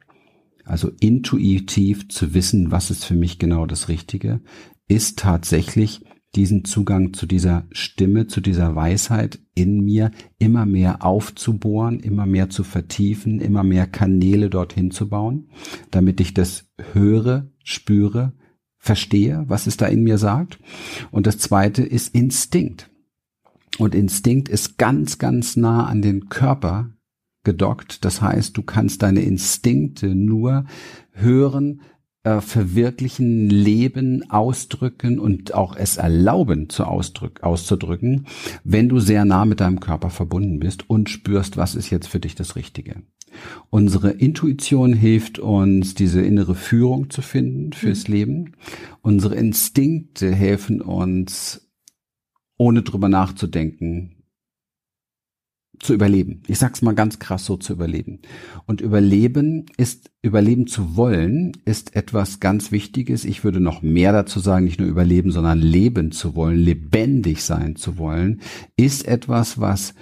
also 0.63 0.89
intuitiv 0.99 2.09
zu 2.09 2.33
wissen, 2.33 2.71
was 2.71 2.89
ist 2.89 3.05
für 3.05 3.13
mich 3.13 3.37
genau 3.37 3.67
das 3.67 3.87
Richtige, 3.87 4.41
ist 4.87 5.19
tatsächlich 5.19 6.03
diesen 6.35 6.65
Zugang 6.65 7.13
zu 7.13 7.27
dieser 7.27 7.67
Stimme, 7.71 8.25
zu 8.25 8.41
dieser 8.41 8.75
Weisheit 8.75 9.39
in 9.53 9.79
mir 9.81 10.09
immer 10.39 10.65
mehr 10.65 11.05
aufzubohren, 11.05 11.99
immer 11.99 12.25
mehr 12.25 12.49
zu 12.49 12.63
vertiefen, 12.63 13.39
immer 13.39 13.63
mehr 13.63 13.85
Kanäle 13.85 14.49
dorthin 14.49 14.89
zu 14.89 15.07
bauen, 15.07 15.49
damit 15.91 16.19
ich 16.19 16.33
das 16.33 16.65
höre, 16.93 17.51
spüre, 17.63 18.33
verstehe, 18.79 19.45
was 19.47 19.67
es 19.67 19.77
da 19.77 19.85
in 19.85 20.01
mir 20.01 20.17
sagt. 20.17 20.57
Und 21.11 21.27
das 21.27 21.37
zweite 21.37 21.83
ist 21.83 22.13
Instinkt. 22.15 22.89
Und 23.77 23.93
Instinkt 23.95 24.49
ist 24.49 24.77
ganz, 24.77 25.17
ganz 25.17 25.57
nah 25.57 25.85
an 25.85 26.01
den 26.01 26.29
Körper 26.29 26.91
gedockt. 27.43 28.03
Das 28.05 28.21
heißt, 28.21 28.55
du 28.57 28.63
kannst 28.63 29.01
deine 29.01 29.21
Instinkte 29.21 30.15
nur 30.15 30.65
hören, 31.11 31.81
äh, 32.23 32.41
verwirklichen, 32.41 33.49
leben, 33.49 34.29
ausdrücken 34.29 35.19
und 35.19 35.53
auch 35.53 35.75
es 35.75 35.97
erlauben 35.97 36.69
zu 36.69 36.85
ausdrück, 36.85 37.43
auszudrücken, 37.43 38.25
wenn 38.63 38.89
du 38.89 38.99
sehr 38.99 39.25
nah 39.25 39.45
mit 39.45 39.59
deinem 39.59 39.79
Körper 39.79 40.09
verbunden 40.09 40.59
bist 40.59 40.89
und 40.89 41.09
spürst, 41.09 41.55
was 41.55 41.75
ist 41.75 41.91
jetzt 41.91 42.07
für 42.07 42.19
dich 42.19 42.35
das 42.35 42.55
Richtige. 42.55 43.03
Unsere 43.69 44.11
Intuition 44.11 44.93
hilft 44.93 45.39
uns, 45.39 45.93
diese 45.93 46.21
innere 46.21 46.55
Führung 46.55 47.09
zu 47.09 47.21
finden 47.21 47.73
fürs 47.73 48.07
mhm. 48.07 48.13
Leben. 48.13 48.53
Unsere 49.01 49.35
Instinkte 49.35 50.33
helfen 50.33 50.81
uns, 50.81 51.69
ohne 52.57 52.81
drüber 52.83 53.09
nachzudenken, 53.09 54.15
zu 55.79 55.93
überleben. 55.93 56.43
Ich 56.47 56.57
sag's 56.59 56.81
mal 56.81 56.95
ganz 56.95 57.19
krass 57.19 57.45
so 57.45 57.57
zu 57.57 57.73
überleben. 57.73 58.19
Und 58.65 58.81
überleben 58.81 59.65
ist, 59.77 60.11
überleben 60.21 60.67
zu 60.67 60.95
wollen, 60.95 61.51
ist 61.65 61.95
etwas 61.95 62.39
ganz 62.39 62.71
Wichtiges. 62.71 63.25
Ich 63.25 63.43
würde 63.43 63.59
noch 63.59 63.81
mehr 63.81 64.11
dazu 64.13 64.39
sagen, 64.39 64.65
nicht 64.65 64.79
nur 64.79 64.89
überleben, 64.89 65.31
sondern 65.31 65.59
leben 65.59 66.11
zu 66.11 66.35
wollen, 66.35 66.57
lebendig 66.57 67.43
sein 67.43 67.75
zu 67.75 67.97
wollen, 67.97 68.41
ist 68.77 69.07
etwas, 69.07 69.59
was 69.59 69.93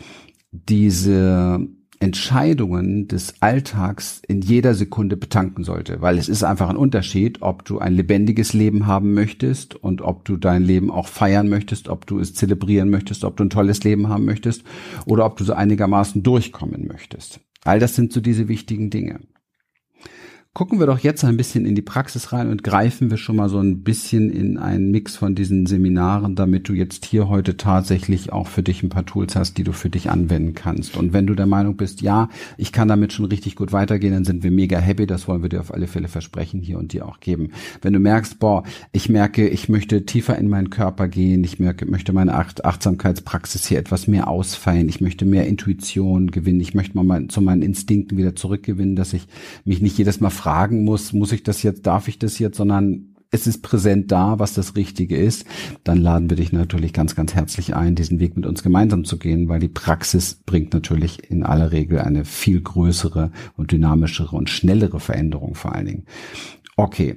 diese 0.51 1.67
Entscheidungen 2.03 3.07
des 3.07 3.35
Alltags 3.39 4.21
in 4.27 4.41
jeder 4.41 4.75
Sekunde 4.75 5.17
betanken 5.17 5.63
sollte, 5.63 6.01
weil 6.01 6.17
es 6.17 6.29
ist 6.29 6.43
einfach 6.43 6.69
ein 6.69 6.77
Unterschied, 6.77 7.41
ob 7.41 7.65
du 7.65 7.79
ein 7.79 7.93
lebendiges 7.93 8.53
Leben 8.53 8.85
haben 8.85 9.13
möchtest 9.13 9.75
und 9.75 10.01
ob 10.01 10.25
du 10.25 10.37
dein 10.37 10.63
Leben 10.63 10.91
auch 10.91 11.07
feiern 11.07 11.49
möchtest, 11.49 11.89
ob 11.89 12.05
du 12.05 12.19
es 12.19 12.33
zelebrieren 12.33 12.89
möchtest, 12.89 13.23
ob 13.23 13.37
du 13.37 13.45
ein 13.45 13.49
tolles 13.49 13.83
Leben 13.83 14.09
haben 14.09 14.25
möchtest 14.25 14.63
oder 15.05 15.25
ob 15.25 15.37
du 15.37 15.43
so 15.43 15.53
einigermaßen 15.53 16.21
durchkommen 16.21 16.87
möchtest. 16.87 17.39
All 17.63 17.79
das 17.79 17.95
sind 17.95 18.11
so 18.13 18.21
diese 18.21 18.47
wichtigen 18.47 18.89
Dinge. 18.89 19.19
Gucken 20.55 20.77
wir 20.77 20.85
doch 20.85 20.99
jetzt 20.99 21.23
ein 21.23 21.35
bisschen 21.35 21.65
in 21.65 21.73
die 21.73 21.81
Praxis 21.81 22.31
rein 22.31 22.47
und 22.47 22.63
greifen 22.63 23.09
wir 23.09 23.17
schon 23.17 23.37
mal 23.37 23.49
so 23.49 23.57
ein 23.57 23.81
bisschen 23.81 24.29
in 24.29 24.59
einen 24.59 24.91
Mix 24.91 25.15
von 25.15 25.33
diesen 25.33 25.65
Seminaren, 25.65 26.35
damit 26.35 26.69
du 26.69 26.73
jetzt 26.73 27.05
hier 27.05 27.27
heute 27.27 27.57
tatsächlich 27.57 28.31
auch 28.31 28.45
für 28.45 28.61
dich 28.61 28.83
ein 28.83 28.89
paar 28.89 29.07
Tools 29.07 29.35
hast, 29.35 29.57
die 29.57 29.63
du 29.63 29.71
für 29.71 29.89
dich 29.89 30.11
anwenden 30.11 30.53
kannst. 30.53 30.95
Und 30.95 31.11
wenn 31.11 31.25
du 31.25 31.33
der 31.33 31.47
Meinung 31.47 31.75
bist, 31.75 32.03
ja, 32.03 32.29
ich 32.55 32.71
kann 32.71 32.87
damit 32.87 33.13
schon 33.13 33.25
richtig 33.25 33.55
gut 33.55 33.71
weitergehen, 33.71 34.13
dann 34.13 34.25
sind 34.25 34.43
wir 34.43 34.51
mega 34.51 34.77
happy. 34.77 35.07
Das 35.07 35.27
wollen 35.27 35.41
wir 35.41 35.49
dir 35.49 35.59
auf 35.59 35.73
alle 35.73 35.87
Fälle 35.87 36.07
versprechen 36.07 36.61
hier 36.61 36.77
und 36.77 36.93
dir 36.93 37.07
auch 37.07 37.19
geben. 37.19 37.49
Wenn 37.81 37.93
du 37.93 37.99
merkst, 37.99 38.37
boah, 38.37 38.61
ich 38.91 39.09
merke, 39.09 39.47
ich 39.47 39.69
möchte 39.69 40.05
tiefer 40.05 40.37
in 40.37 40.49
meinen 40.49 40.69
Körper 40.69 41.07
gehen, 41.07 41.43
ich 41.43 41.57
merke, 41.57 41.87
möchte 41.87 42.13
meine 42.13 42.35
Achtsamkeitspraxis 42.35 43.65
hier 43.65 43.79
etwas 43.79 44.07
mehr 44.07 44.27
ausfallen, 44.27 44.87
ich 44.87 45.01
möchte 45.01 45.25
mehr 45.25 45.47
Intuition 45.47 46.29
gewinnen, 46.29 46.61
ich 46.61 46.75
möchte 46.75 46.95
mal 46.95 47.27
zu 47.27 47.41
meinen 47.41 47.63
Instinkten 47.63 48.19
wieder 48.19 48.35
zurückgewinnen, 48.35 48.95
dass 48.95 49.13
ich 49.13 49.25
mich 49.65 49.81
nicht 49.81 49.97
jedes 49.97 50.19
Mal 50.19 50.29
fragen 50.43 50.83
muss, 50.83 51.13
muss 51.13 51.31
ich 51.31 51.43
das 51.43 51.63
jetzt, 51.63 51.87
darf 51.87 52.09
ich 52.09 52.19
das 52.19 52.37
jetzt, 52.37 52.57
sondern 52.57 53.15
es 53.31 53.47
ist 53.47 53.61
präsent 53.61 54.11
da, 54.11 54.39
was 54.39 54.53
das 54.53 54.75
Richtige 54.75 55.15
ist, 55.15 55.45
dann 55.85 55.99
laden 55.99 56.29
wir 56.29 56.35
dich 56.35 56.51
natürlich 56.51 56.91
ganz, 56.91 57.15
ganz 57.15 57.33
herzlich 57.33 57.75
ein, 57.75 57.95
diesen 57.95 58.19
Weg 58.19 58.35
mit 58.35 58.45
uns 58.45 58.61
gemeinsam 58.61 59.05
zu 59.05 59.17
gehen, 59.17 59.47
weil 59.47 59.61
die 59.61 59.69
Praxis 59.69 60.41
bringt 60.45 60.73
natürlich 60.73 61.31
in 61.31 61.43
aller 61.43 61.71
Regel 61.71 61.99
eine 61.99 62.25
viel 62.25 62.59
größere 62.59 63.31
und 63.55 63.71
dynamischere 63.71 64.35
und 64.35 64.49
schnellere 64.49 64.99
Veränderung 64.99 65.55
vor 65.55 65.73
allen 65.73 65.85
Dingen. 65.85 66.05
Okay. 66.75 67.15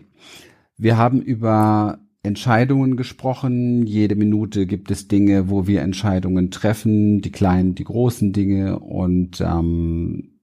Wir 0.79 0.97
haben 0.97 1.21
über 1.21 1.99
Entscheidungen 2.23 2.97
gesprochen. 2.97 3.87
Jede 3.87 4.15
Minute 4.15 4.67
gibt 4.67 4.93
es 4.93 5.09
Dinge, 5.09 5.51
wo 5.51 5.67
wir 5.67 5.83
Entscheidungen 5.83 6.53
treffen, 6.53 7.23
die 7.23 7.33
kleinen, 7.33 7.75
die 7.75 7.85
großen 7.85 8.33
Dinge 8.33 8.79
und 8.79 9.41
ähm, 9.41 10.36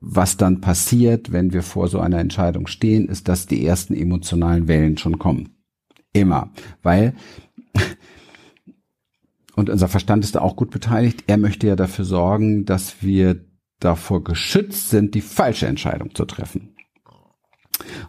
was 0.00 0.36
dann 0.36 0.60
passiert, 0.60 1.32
wenn 1.32 1.52
wir 1.52 1.62
vor 1.62 1.88
so 1.88 2.00
einer 2.00 2.18
Entscheidung 2.18 2.66
stehen, 2.66 3.08
ist, 3.08 3.28
dass 3.28 3.46
die 3.46 3.64
ersten 3.66 3.94
emotionalen 3.94 4.68
Wellen 4.68 4.96
schon 4.96 5.18
kommen. 5.18 5.50
Immer. 6.12 6.50
Weil, 6.82 7.14
und 9.56 9.70
unser 9.70 9.88
Verstand 9.88 10.24
ist 10.24 10.36
da 10.36 10.40
auch 10.40 10.56
gut 10.56 10.70
beteiligt, 10.70 11.24
er 11.26 11.36
möchte 11.36 11.66
ja 11.66 11.76
dafür 11.76 12.04
sorgen, 12.04 12.64
dass 12.64 13.02
wir 13.02 13.44
davor 13.80 14.24
geschützt 14.24 14.90
sind, 14.90 15.14
die 15.14 15.20
falsche 15.20 15.66
Entscheidung 15.66 16.14
zu 16.14 16.24
treffen. 16.24 16.74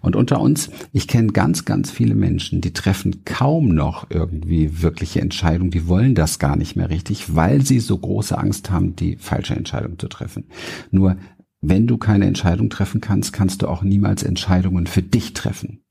Und 0.01 0.15
unter 0.15 0.41
uns, 0.41 0.69
ich 0.93 1.07
kenne 1.07 1.31
ganz, 1.31 1.63
ganz 1.63 1.91
viele 1.91 2.15
Menschen, 2.15 2.61
die 2.61 2.73
treffen 2.73 3.23
kaum 3.23 3.69
noch 3.69 4.09
irgendwie 4.09 4.81
wirkliche 4.81 5.21
Entscheidungen, 5.21 5.69
die 5.69 5.87
wollen 5.87 6.15
das 6.15 6.39
gar 6.39 6.55
nicht 6.55 6.75
mehr 6.75 6.89
richtig, 6.89 7.35
weil 7.35 7.63
sie 7.63 7.79
so 7.79 7.97
große 7.97 8.35
Angst 8.37 8.71
haben, 8.71 8.95
die 8.95 9.15
falsche 9.17 9.55
Entscheidung 9.55 9.99
zu 9.99 10.07
treffen. 10.07 10.45
Nur 10.89 11.17
wenn 11.61 11.87
du 11.87 11.97
keine 11.97 12.25
Entscheidung 12.25 12.69
treffen 12.69 13.01
kannst, 13.01 13.33
kannst 13.33 13.61
du 13.61 13.67
auch 13.67 13.83
niemals 13.83 14.23
Entscheidungen 14.23 14.87
für 14.87 15.01
dich 15.01 15.33
treffen. 15.33 15.83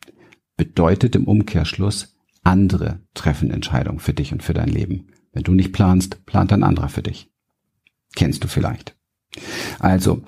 Bedeutet 0.56 1.14
im 1.14 1.24
Umkehrschluss, 1.24 2.16
andere 2.42 3.00
treffen 3.14 3.50
Entscheidungen 3.50 4.00
für 4.00 4.14
dich 4.14 4.32
und 4.32 4.42
für 4.42 4.54
dein 4.54 4.68
Leben. 4.68 5.08
Wenn 5.32 5.42
du 5.42 5.52
nicht 5.52 5.72
planst, 5.72 6.24
plant 6.24 6.52
ein 6.52 6.62
anderer 6.62 6.88
für 6.88 7.02
dich. 7.02 7.30
Kennst 8.16 8.42
du 8.42 8.48
vielleicht. 8.48 8.96
Also, 9.78 10.22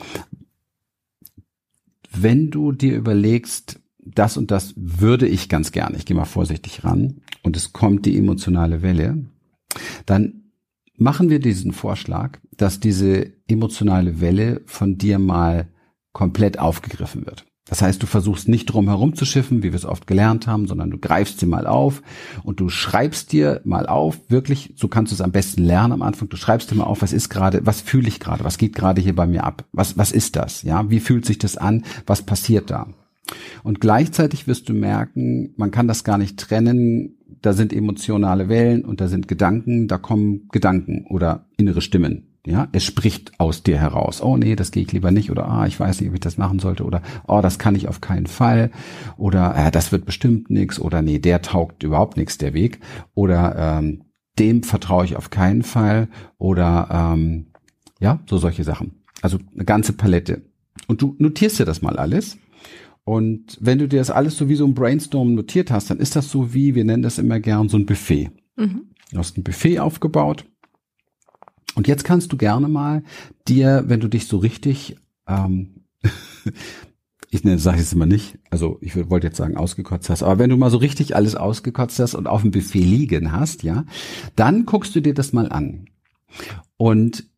wenn 2.12 2.50
du 2.50 2.73
dir 2.73 2.97
überlegst, 2.97 3.80
das 3.99 4.37
und 4.37 4.50
das 4.50 4.75
würde 4.76 5.26
ich 5.26 5.49
ganz 5.49 5.73
gerne, 5.73 5.97
ich 5.97 6.04
gehe 6.04 6.16
mal 6.16 6.25
vorsichtig 6.25 6.85
ran, 6.85 7.23
und 7.42 7.56
es 7.56 7.73
kommt 7.73 8.04
die 8.06 8.18
emotionale 8.18 8.82
Welle, 8.82 9.25
dann 10.04 10.52
machen 10.97 11.30
wir 11.30 11.38
diesen 11.38 11.73
Vorschlag, 11.73 12.38
dass 12.61 12.79
diese 12.79 13.33
emotionale 13.49 14.21
Welle 14.21 14.61
von 14.67 14.99
dir 14.99 15.19
mal 15.19 15.69
komplett 16.12 16.59
aufgegriffen 16.59 17.25
wird. 17.25 17.47
Das 17.67 17.83
heißt, 17.83 18.02
du 18.02 18.07
versuchst 18.07 18.49
nicht 18.49 18.67
drum 18.67 18.88
herum 18.88 19.14
zu 19.14 19.25
schiffen, 19.25 19.62
wie 19.62 19.71
wir 19.71 19.76
es 19.76 19.87
oft 19.87 20.07
gelernt 20.07 20.47
haben, 20.47 20.67
sondern 20.67 20.90
du 20.90 20.99
greifst 20.99 21.38
sie 21.38 21.47
mal 21.47 21.67
auf 21.67 22.02
und 22.43 22.59
du 22.59 22.69
schreibst 22.69 23.33
dir 23.33 23.61
mal 23.64 23.87
auf, 23.87 24.19
wirklich, 24.29 24.75
so 24.76 24.88
kannst 24.88 25.12
du 25.12 25.14
es 25.14 25.21
am 25.21 25.31
besten 25.31 25.62
lernen 25.62 25.93
am 25.93 26.02
Anfang, 26.02 26.29
du 26.29 26.37
schreibst 26.37 26.71
dir 26.71 26.75
mal 26.75 26.85
auf, 26.85 27.00
was 27.00 27.12
ist 27.12 27.29
gerade, 27.29 27.64
was 27.64 27.81
fühle 27.81 28.09
ich 28.09 28.19
gerade, 28.19 28.45
was 28.45 28.59
geht 28.59 28.75
gerade 28.75 29.00
hier 29.00 29.14
bei 29.14 29.26
mir 29.26 29.45
ab, 29.45 29.64
was, 29.73 29.97
was 29.97 30.11
ist 30.11 30.37
das, 30.37 30.62
ja, 30.62 30.90
wie 30.90 31.00
fühlt 31.00 31.25
sich 31.25 31.38
das 31.38 31.57
an, 31.57 31.85
was 32.07 32.23
passiert 32.23 32.71
da? 32.71 32.88
Und 33.62 33.81
gleichzeitig 33.81 34.49
wirst 34.49 34.69
du 34.69 34.75
merken, 34.75 35.55
man 35.57 35.71
kann 35.71 35.87
das 35.87 36.02
gar 36.02 36.19
nicht 36.19 36.38
trennen, 36.38 37.19
da 37.40 37.52
sind 37.52 37.73
emotionale 37.73 38.49
Wellen 38.49 38.85
und 38.85 39.00
da 39.00 39.07
sind 39.07 39.29
Gedanken, 39.29 39.87
da 39.87 39.97
kommen 39.97 40.49
Gedanken 40.50 41.07
oder 41.09 41.47
innere 41.57 41.81
Stimmen. 41.81 42.29
Ja, 42.47 42.68
es 42.73 42.85
spricht 42.85 43.38
aus 43.38 43.62
dir 43.62 43.78
heraus. 43.78 44.23
Oh 44.23 44.37
nee, 44.37 44.56
das 44.56 44.70
gehe 44.70 44.82
ich 44.82 44.92
lieber 44.92 45.11
nicht 45.11 45.30
oder 45.30 45.47
ah, 45.47 45.66
ich 45.66 45.78
weiß 45.78 46.00
nicht, 46.00 46.09
ob 46.09 46.14
ich 46.14 46.20
das 46.20 46.38
machen 46.38 46.59
sollte 46.59 46.85
oder 46.85 47.02
oh, 47.28 47.40
das 47.42 47.59
kann 47.59 47.75
ich 47.75 47.87
auf 47.87 48.00
keinen 48.00 48.26
Fall 48.26 48.70
oder 49.18 49.54
äh, 49.56 49.70
das 49.70 49.92
wird 49.92 50.06
bestimmt 50.06 50.49
nichts 50.49 50.80
oder 50.80 51.02
nee, 51.02 51.18
der 51.18 51.42
taugt 51.42 51.82
überhaupt 51.82 52.16
nichts 52.16 52.38
der 52.38 52.54
Weg 52.54 52.80
oder 53.14 53.78
ähm, 53.78 54.04
dem 54.38 54.62
vertraue 54.62 55.04
ich 55.04 55.16
auf 55.16 55.28
keinen 55.28 55.62
Fall 55.62 56.09
oder 56.38 56.88
ähm, 56.90 57.49
ja, 58.00 58.20
so 58.26 58.38
solche 58.38 58.64
Sachen. 58.64 59.02
Also 59.20 59.38
eine 59.54 59.66
ganze 59.66 59.92
Palette. 59.92 60.42
Und 60.87 61.02
du 61.02 61.16
notierst 61.18 61.59
dir 61.59 61.66
das 61.66 61.82
mal 61.82 61.99
alles 61.99 62.38
und 63.04 63.59
wenn 63.61 63.78
du 63.78 63.88
dir 63.88 63.99
das 63.99 64.11
alles 64.11 64.37
so 64.37 64.49
wie 64.49 64.54
so 64.54 64.64
ein 64.64 64.75
Brainstorm 64.75 65.35
notiert 65.35 65.70
hast, 65.70 65.90
dann 65.90 65.99
ist 65.99 66.16
das 66.16 66.30
so 66.30 66.54
wie, 66.54 66.75
wir 66.75 66.85
nennen 66.85 67.02
das 67.02 67.18
immer 67.18 67.40
gern 67.40 67.68
so 67.68 67.76
ein 67.76 67.87
Buffet. 67.87 68.30
Mhm. 68.56 68.82
Du 69.11 69.18
hast 69.18 69.37
ein 69.37 69.42
Buffet 69.42 69.80
aufgebaut. 69.80 70.44
Und 71.75 71.89
jetzt 71.89 72.05
kannst 72.05 72.33
du 72.33 72.37
gerne 72.37 72.69
mal 72.69 73.03
dir, 73.49 73.85
wenn 73.87 74.00
du 74.00 74.09
dich 74.09 74.27
so 74.27 74.39
richtig, 74.39 74.97
ähm, 75.27 75.85
ich 77.31 77.45
nenne, 77.45 77.59
sage 77.59 77.81
es 77.81 77.93
immer 77.93 78.07
nicht, 78.07 78.39
also 78.50 78.79
ich 78.81 78.97
wollte 79.09 79.29
jetzt 79.29 79.37
sagen 79.37 79.57
ausgekotzt 79.57 80.11
hast, 80.11 80.23
aber 80.23 80.39
wenn 80.39 80.50
du 80.50 80.57
mal 80.57 80.71
so 80.71 80.79
richtig 80.79 81.15
alles 81.15 81.37
ausgekotzt 81.37 81.99
hast 81.99 82.15
und 82.15 82.27
auf 82.27 82.43
dem 82.43 82.50
Buffet 82.50 82.83
liegen 82.83 83.33
hast, 83.33 83.62
ja, 83.62 83.85
dann 84.37 84.67
guckst 84.67 84.95
du 84.95 85.00
dir 85.00 85.15
das 85.15 85.33
mal 85.33 85.50
an. 85.50 85.87
Und 86.77 87.29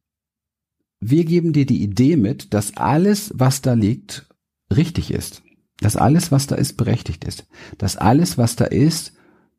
wir 1.01 1.25
geben 1.25 1.53
dir 1.53 1.67
die 1.67 1.83
Idee 1.83 2.17
mit, 2.17 2.55
dass 2.55 2.77
alles, 2.77 3.33
was 3.35 3.61
da 3.61 3.75
liegt, 3.75 4.29
richtig 4.71 5.11
ist 5.11 5.43
dass 5.83 5.97
alles, 5.97 6.33
was 6.33 6.47
da 6.47 6.55
ist, 6.55 6.77
berechtigt 6.77 7.25
ist, 7.25 7.47
dass 7.79 7.97
alles, 7.97 8.39
was 8.39 8.57
da 8.57 8.65
ist, 8.65 9.13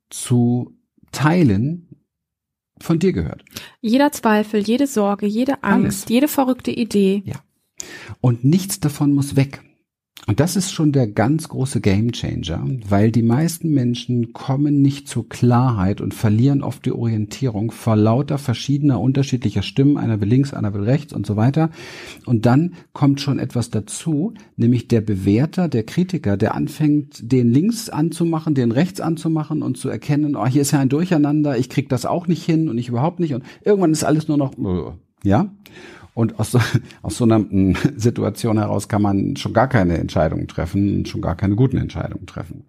zu 0.10 0.78
teilen 1.12 1.88
von 2.84 3.00
dir 3.00 3.14
gehört. 3.14 3.44
Jeder 3.82 4.12
Zweifel, 4.12 4.62
jede 4.62 4.88
Sorge, 4.88 5.26
jede 5.26 5.64
Angst, 5.64 6.04
Alles. 6.04 6.10
jede 6.10 6.28
verrückte 6.28 6.72
Idee. 6.72 7.24
Ja. 7.26 7.36
Und 8.22 8.44
nichts 8.44 8.80
davon 8.80 9.14
muss 9.14 9.36
weg. 9.36 9.62
Und 10.26 10.40
das 10.40 10.56
ist 10.56 10.72
schon 10.72 10.94
der 10.94 11.08
ganz 11.08 11.50
große 11.50 11.82
Gamechanger, 11.82 12.66
weil 12.88 13.12
die 13.12 13.24
meisten 13.24 13.72
Menschen 13.72 14.32
kommen 14.32 14.82
nicht 14.82 15.10
zur 15.10 15.28
Klarheit 15.28 16.00
und 16.00 16.14
verlieren 16.14 16.64
oft 16.64 16.86
die 16.86 16.94
Orientierung 16.94 17.72
vor 17.72 17.98
lauter 17.98 18.38
verschiedener 18.38 19.02
unterschiedlicher 19.02 19.64
Stimmen, 19.64 19.98
einer 19.98 20.22
will 20.22 20.30
links, 20.30 20.54
einer 20.54 20.74
will 20.74 20.84
rechts 20.84 21.12
und 21.12 21.26
so 21.26 21.36
weiter. 21.36 21.72
Und 22.26 22.46
dann 22.46 22.76
kommt 22.94 23.20
schon 23.20 23.38
etwas 23.38 23.70
dazu, 23.70 24.34
nämlich 24.56 24.88
der 24.88 25.02
Bewerter, 25.02 25.68
der 25.68 25.84
Kritiker, 25.84 26.38
der 26.38 26.56
anfängt, 26.56 27.32
den 27.32 27.52
links 27.52 27.90
anzumachen, 27.90 28.56
den 28.56 28.72
rechts 28.72 29.02
anzumachen 29.02 29.62
und 29.62 29.78
zu 29.78 29.90
erkennen, 29.90 30.38
oh, 30.38 30.48
hier 30.48 30.62
ist 30.62 30.72
ja 30.72 30.80
ein 30.80 30.90
Durcheinander, 30.90 31.58
ich 31.58 31.70
krieg 31.70 31.90
das 31.90 32.06
auch 32.06 32.28
nicht 32.28 32.46
hin 32.46 32.70
und 32.70 32.78
ich 32.78 32.88
überhaupt 32.88 33.20
nicht 33.20 33.34
und 33.34 33.44
irgendwann 33.66 33.92
ist 33.92 34.06
alles 34.06 34.30
nur 34.30 34.38
noch, 34.38 34.54
ja. 35.24 35.52
Und 36.14 36.40
aus 36.40 36.52
so, 36.52 36.60
aus 37.02 37.18
so 37.18 37.24
einer 37.26 37.38
hm, 37.38 37.76
Situation 37.96 38.58
heraus 38.58 38.88
kann 38.88 39.02
man 39.02 39.36
schon 39.36 39.54
gar 39.54 39.68
keine 39.68 39.98
Entscheidungen 39.98 40.48
treffen, 40.48 41.06
schon 41.06 41.22
gar 41.22 41.36
keine 41.36 41.56
guten 41.56 41.78
Entscheidungen 41.78 42.26
treffen. 42.26 42.66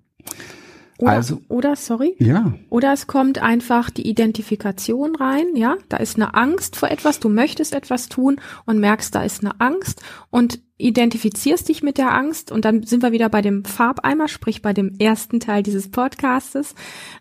Oder, 0.98 1.10
also, 1.10 1.40
oder, 1.48 1.76
sorry? 1.76 2.14
Ja. 2.18 2.54
Oder 2.70 2.92
es 2.92 3.06
kommt 3.06 3.38
einfach 3.38 3.90
die 3.90 4.08
Identifikation 4.08 5.16
rein, 5.16 5.56
ja? 5.56 5.76
Da 5.88 5.96
ist 5.96 6.16
eine 6.16 6.34
Angst 6.34 6.76
vor 6.76 6.90
etwas, 6.90 7.18
du 7.18 7.28
möchtest 7.28 7.74
etwas 7.74 8.08
tun 8.08 8.40
und 8.64 8.78
merkst, 8.78 9.14
da 9.14 9.22
ist 9.22 9.42
eine 9.42 9.60
Angst 9.60 10.02
und 10.30 10.60
identifizierst 10.76 11.68
dich 11.68 11.82
mit 11.82 11.98
der 11.98 12.12
Angst 12.12 12.50
und 12.50 12.64
dann 12.64 12.82
sind 12.82 13.02
wir 13.02 13.12
wieder 13.12 13.28
bei 13.28 13.42
dem 13.42 13.64
Farbeimer, 13.64 14.28
sprich 14.28 14.60
bei 14.60 14.72
dem 14.72 14.96
ersten 14.98 15.40
Teil 15.40 15.62
dieses 15.62 15.90
Podcastes, 15.90 16.74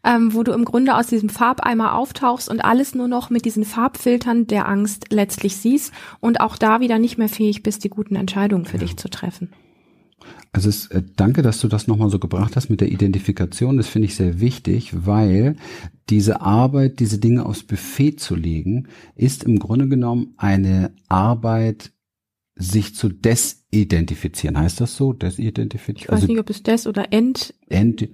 ähm, 0.04 0.34
wo 0.34 0.44
du 0.44 0.54
im 0.54 0.66
Grunde 0.66 0.96
aus 0.96 1.08
diesem 1.08 1.30
Farbeimer 1.30 1.96
auftauchst 1.96 2.50
und 2.50 2.62
alles 2.62 2.94
nur 2.94 3.08
noch 3.08 3.30
mit 3.30 3.46
diesen 3.46 3.64
Farbfiltern 3.64 4.48
der 4.48 4.68
Angst 4.68 5.08
letztlich 5.12 5.58
siehst 5.58 5.94
und 6.20 6.42
auch 6.42 6.58
da 6.58 6.80
wieder 6.80 7.00
nicht 7.00 7.18
mehr 7.18 7.30
fähig 7.30 7.64
bist, 7.64 7.84
die 7.84 7.90
guten 7.90 8.16
Entscheidungen 8.16 8.66
für 8.66 8.78
ja. 8.78 8.84
dich 8.84 8.98
zu 8.98 9.10
treffen. 9.10 9.52
Also 10.54 10.70
es, 10.70 10.86
äh, 10.88 11.02
danke, 11.16 11.42
dass 11.42 11.60
du 11.60 11.68
das 11.68 11.88
nochmal 11.88 12.12
so 12.12 12.20
gebracht 12.20 12.56
hast 12.56 12.70
mit 12.70 12.80
der 12.80 12.92
Identifikation. 12.92 13.76
Das 13.76 13.88
finde 13.88 14.08
ich 14.08 14.16
sehr 14.16 14.40
wichtig, 14.40 14.92
weil 15.06 15.56
diese 16.10 16.42
Arbeit, 16.42 17.00
diese 17.00 17.18
Dinge 17.18 17.46
aufs 17.46 17.64
Buffet 17.64 18.18
zu 18.18 18.36
legen, 18.36 18.88
ist 19.16 19.44
im 19.44 19.58
Grunde 19.58 19.88
genommen 19.88 20.36
eine 20.38 20.94
Arbeit, 21.10 21.92
sich 22.64 22.96
zu 22.96 23.10
desidentifizieren. 23.10 24.58
Heißt 24.58 24.80
das 24.82 24.96
so? 24.96 25.14
Desidentifizieren? 25.14 25.98
Ich 25.98 26.08
weiß 26.08 26.22
also, 26.22 26.28
nicht, 26.28 26.40
ob 26.40 26.50
es 26.50 26.64
des 26.64 26.88
oder 26.88 27.12
ent. 27.12 27.54
ent 27.70 28.08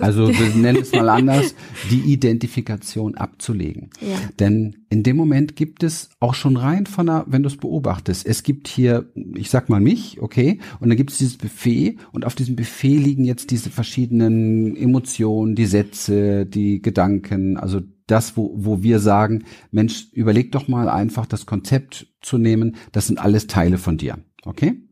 also 0.00 0.28
wir 0.28 0.54
nennen 0.54 0.82
es 0.82 0.92
mal 0.92 1.08
anders, 1.10 1.54
die 1.90 2.00
Identifikation 2.12 3.16
abzulegen. 3.16 3.90
Ja. 4.00 4.16
Denn 4.38 4.86
in 4.88 5.02
dem 5.02 5.16
Moment 5.16 5.56
gibt 5.56 5.82
es 5.82 6.10
auch 6.20 6.34
schon 6.34 6.56
rein 6.56 6.86
von 6.86 7.06
der, 7.06 7.24
wenn 7.28 7.42
du 7.42 7.48
es 7.48 7.56
beobachtest, 7.56 8.26
es 8.26 8.42
gibt 8.42 8.68
hier, 8.68 9.10
ich 9.34 9.50
sag 9.50 9.68
mal 9.68 9.80
mich, 9.80 10.20
okay, 10.20 10.60
und 10.80 10.88
dann 10.88 10.96
gibt 10.96 11.10
es 11.10 11.18
dieses 11.18 11.36
Buffet 11.36 11.96
und 12.12 12.24
auf 12.24 12.34
diesem 12.34 12.56
Buffet 12.56 12.96
liegen 12.96 13.24
jetzt 13.24 13.50
diese 13.50 13.70
verschiedenen 13.70 14.76
Emotionen, 14.76 15.56
die 15.56 15.66
Sätze, 15.66 16.46
die 16.46 16.80
Gedanken, 16.80 17.56
also 17.56 17.80
das, 18.06 18.36
wo, 18.36 18.52
wo 18.56 18.82
wir 18.82 19.00
sagen, 19.00 19.44
Mensch, 19.70 20.08
überleg 20.12 20.52
doch 20.52 20.68
mal 20.68 20.88
einfach 20.88 21.26
das 21.26 21.46
Konzept 21.46 22.06
zu 22.20 22.38
nehmen, 22.38 22.76
das 22.92 23.06
sind 23.06 23.18
alles 23.18 23.46
Teile 23.46 23.78
von 23.78 23.96
dir. 23.96 24.18
Okay? 24.44 24.82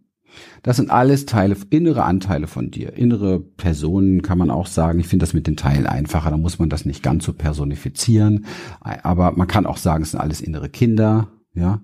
Das 0.63 0.77
sind 0.77 0.91
alles 0.91 1.27
Teile, 1.27 1.57
innere 1.71 2.05
Anteile 2.05 2.47
von 2.47 2.71
dir. 2.71 2.95
Innere 2.95 3.41
Personen 3.41 4.23
kann 4.23 4.39
man 4.39 4.51
auch 4.51 4.67
sagen. 4.67 4.99
Ich 4.99 5.07
finde 5.07 5.23
das 5.23 5.35
mit 5.35 5.47
den 5.47 5.57
Teilen 5.57 5.87
einfacher. 5.87 6.31
Da 6.31 6.37
muss 6.37 6.59
man 6.59 6.69
das 6.69 6.85
nicht 6.85 7.03
ganz 7.03 7.25
so 7.25 7.33
personifizieren. 7.33 8.47
Aber 8.81 9.33
man 9.33 9.47
kann 9.47 9.67
auch 9.67 9.77
sagen, 9.77 10.03
es 10.03 10.11
sind 10.11 10.21
alles 10.21 10.41
innere 10.41 10.69
Kinder. 10.69 11.29
Ja. 11.55 11.83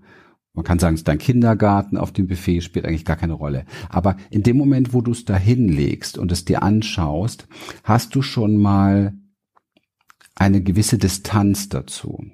Man 0.52 0.64
kann 0.64 0.80
sagen, 0.80 0.94
es 0.94 1.00
ist 1.00 1.08
dein 1.08 1.18
Kindergarten 1.18 1.96
auf 1.96 2.12
dem 2.12 2.26
Buffet, 2.26 2.60
spielt 2.60 2.84
eigentlich 2.84 3.04
gar 3.04 3.16
keine 3.16 3.34
Rolle. 3.34 3.64
Aber 3.88 4.16
in 4.30 4.42
dem 4.42 4.56
Moment, 4.56 4.92
wo 4.92 5.00
du 5.00 5.12
es 5.12 5.24
da 5.24 5.36
hinlegst 5.36 6.18
und 6.18 6.32
es 6.32 6.44
dir 6.44 6.62
anschaust, 6.64 7.46
hast 7.84 8.14
du 8.16 8.22
schon 8.22 8.56
mal 8.56 9.14
eine 10.40 10.62
gewisse 10.62 10.98
Distanz 10.98 11.68
dazu. 11.68 12.24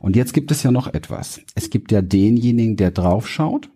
Und 0.00 0.16
jetzt 0.16 0.34
gibt 0.34 0.50
es 0.50 0.62
ja 0.62 0.72
noch 0.72 0.92
etwas. 0.92 1.40
Es 1.54 1.70
gibt 1.70 1.92
ja 1.92 2.02
denjenigen, 2.02 2.76
der 2.76 2.90
draufschaut. 2.90 3.70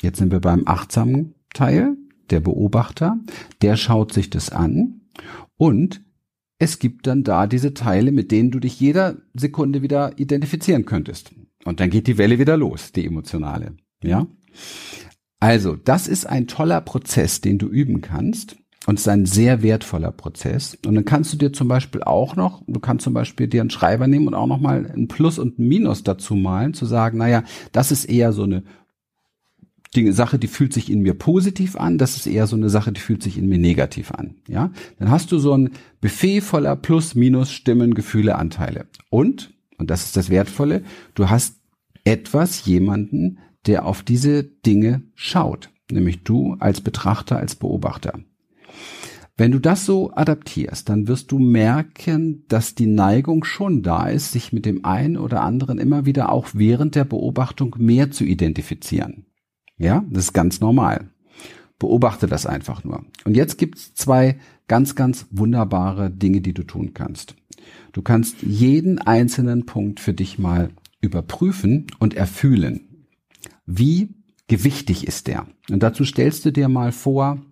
Jetzt 0.00 0.18
sind 0.18 0.30
wir 0.30 0.40
beim 0.40 0.62
achtsamen 0.66 1.34
Teil, 1.52 1.96
der 2.30 2.40
Beobachter, 2.40 3.18
der 3.62 3.76
schaut 3.76 4.12
sich 4.12 4.30
das 4.30 4.50
an 4.50 5.00
und 5.56 6.02
es 6.58 6.78
gibt 6.78 7.06
dann 7.06 7.22
da 7.22 7.46
diese 7.46 7.74
Teile, 7.74 8.12
mit 8.12 8.30
denen 8.30 8.50
du 8.50 8.60
dich 8.60 8.80
jeder 8.80 9.16
Sekunde 9.34 9.82
wieder 9.82 10.18
identifizieren 10.18 10.84
könntest. 10.86 11.32
Und 11.64 11.80
dann 11.80 11.90
geht 11.90 12.06
die 12.06 12.18
Welle 12.18 12.38
wieder 12.38 12.56
los, 12.56 12.92
die 12.92 13.06
emotionale. 13.06 13.76
Ja? 14.02 14.26
Also, 15.38 15.76
das 15.76 16.08
ist 16.08 16.26
ein 16.26 16.46
toller 16.46 16.80
Prozess, 16.80 17.40
den 17.40 17.58
du 17.58 17.68
üben 17.68 18.00
kannst. 18.00 18.56
Und 18.86 18.94
es 18.94 19.02
ist 19.02 19.08
ein 19.08 19.26
sehr 19.26 19.62
wertvoller 19.62 20.12
Prozess. 20.12 20.78
Und 20.86 20.94
dann 20.94 21.04
kannst 21.04 21.32
du 21.32 21.36
dir 21.36 21.52
zum 21.52 21.66
Beispiel 21.66 22.02
auch 22.04 22.36
noch, 22.36 22.62
du 22.66 22.78
kannst 22.78 23.04
zum 23.04 23.14
Beispiel 23.14 23.48
dir 23.48 23.60
einen 23.60 23.70
Schreiber 23.70 24.06
nehmen 24.06 24.28
und 24.28 24.34
auch 24.34 24.46
noch 24.46 24.60
mal 24.60 24.90
ein 24.90 25.08
Plus 25.08 25.38
und 25.38 25.58
ein 25.58 25.66
Minus 25.66 26.04
dazu 26.04 26.36
malen, 26.36 26.72
zu 26.72 26.86
sagen, 26.86 27.18
naja, 27.18 27.42
das 27.72 27.90
ist 27.90 28.04
eher 28.04 28.32
so 28.32 28.44
eine 28.44 28.62
die 29.94 30.12
Sache, 30.12 30.38
die 30.38 30.48
fühlt 30.48 30.72
sich 30.72 30.90
in 30.90 31.00
mir 31.00 31.14
positiv 31.14 31.76
an, 31.76 31.96
das 31.96 32.16
ist 32.16 32.26
eher 32.26 32.46
so 32.46 32.56
eine 32.56 32.68
Sache, 32.68 32.92
die 32.92 33.00
fühlt 33.00 33.22
sich 33.22 33.38
in 33.38 33.48
mir 33.48 33.58
negativ 33.58 34.12
an. 34.12 34.34
Ja, 34.46 34.70
dann 34.98 35.10
hast 35.10 35.32
du 35.32 35.38
so 35.38 35.56
ein 35.56 35.70
Buffet 36.00 36.42
voller 36.42 36.76
Plus, 36.76 37.14
Minus, 37.14 37.50
Stimmen, 37.50 37.94
Gefühle, 37.94 38.36
Anteile. 38.36 38.86
Und, 39.08 39.54
und 39.78 39.90
das 39.90 40.04
ist 40.04 40.16
das 40.16 40.28
Wertvolle, 40.28 40.82
du 41.14 41.30
hast 41.30 41.60
etwas, 42.04 42.66
jemanden, 42.66 43.38
der 43.66 43.86
auf 43.86 44.02
diese 44.02 44.44
Dinge 44.44 45.02
schaut, 45.14 45.70
nämlich 45.90 46.22
du 46.22 46.56
als 46.60 46.80
Betrachter, 46.80 47.38
als 47.38 47.54
Beobachter. 47.54 48.20
Wenn 49.38 49.52
du 49.52 49.58
das 49.58 49.84
so 49.84 50.12
adaptierst, 50.14 50.88
dann 50.88 51.08
wirst 51.08 51.30
du 51.30 51.38
merken, 51.38 52.44
dass 52.48 52.74
die 52.74 52.86
Neigung 52.86 53.44
schon 53.44 53.82
da 53.82 54.08
ist, 54.08 54.32
sich 54.32 54.52
mit 54.52 54.64
dem 54.64 54.84
einen 54.86 55.18
oder 55.18 55.42
anderen 55.42 55.78
immer 55.78 56.06
wieder 56.06 56.32
auch 56.32 56.48
während 56.54 56.94
der 56.94 57.04
Beobachtung 57.04 57.76
mehr 57.78 58.10
zu 58.10 58.24
identifizieren. 58.24 59.26
Ja, 59.76 60.04
das 60.08 60.24
ist 60.24 60.32
ganz 60.32 60.60
normal. 60.60 61.10
Beobachte 61.78 62.26
das 62.26 62.46
einfach 62.46 62.82
nur. 62.82 63.04
Und 63.26 63.36
jetzt 63.36 63.58
gibt's 63.58 63.92
zwei 63.92 64.38
ganz, 64.68 64.94
ganz 64.94 65.26
wunderbare 65.30 66.10
Dinge, 66.10 66.40
die 66.40 66.54
du 66.54 66.62
tun 66.62 66.94
kannst. 66.94 67.36
Du 67.92 68.00
kannst 68.00 68.42
jeden 68.42 68.98
einzelnen 68.98 69.66
Punkt 69.66 70.00
für 70.00 70.14
dich 70.14 70.38
mal 70.38 70.70
überprüfen 71.02 71.88
und 71.98 72.14
erfühlen. 72.14 73.06
Wie 73.66 74.14
gewichtig 74.48 75.06
ist 75.06 75.26
der? 75.26 75.46
Und 75.70 75.82
dazu 75.82 76.06
stellst 76.06 76.46
du 76.46 76.52
dir 76.52 76.70
mal 76.70 76.92
vor, 76.92 77.42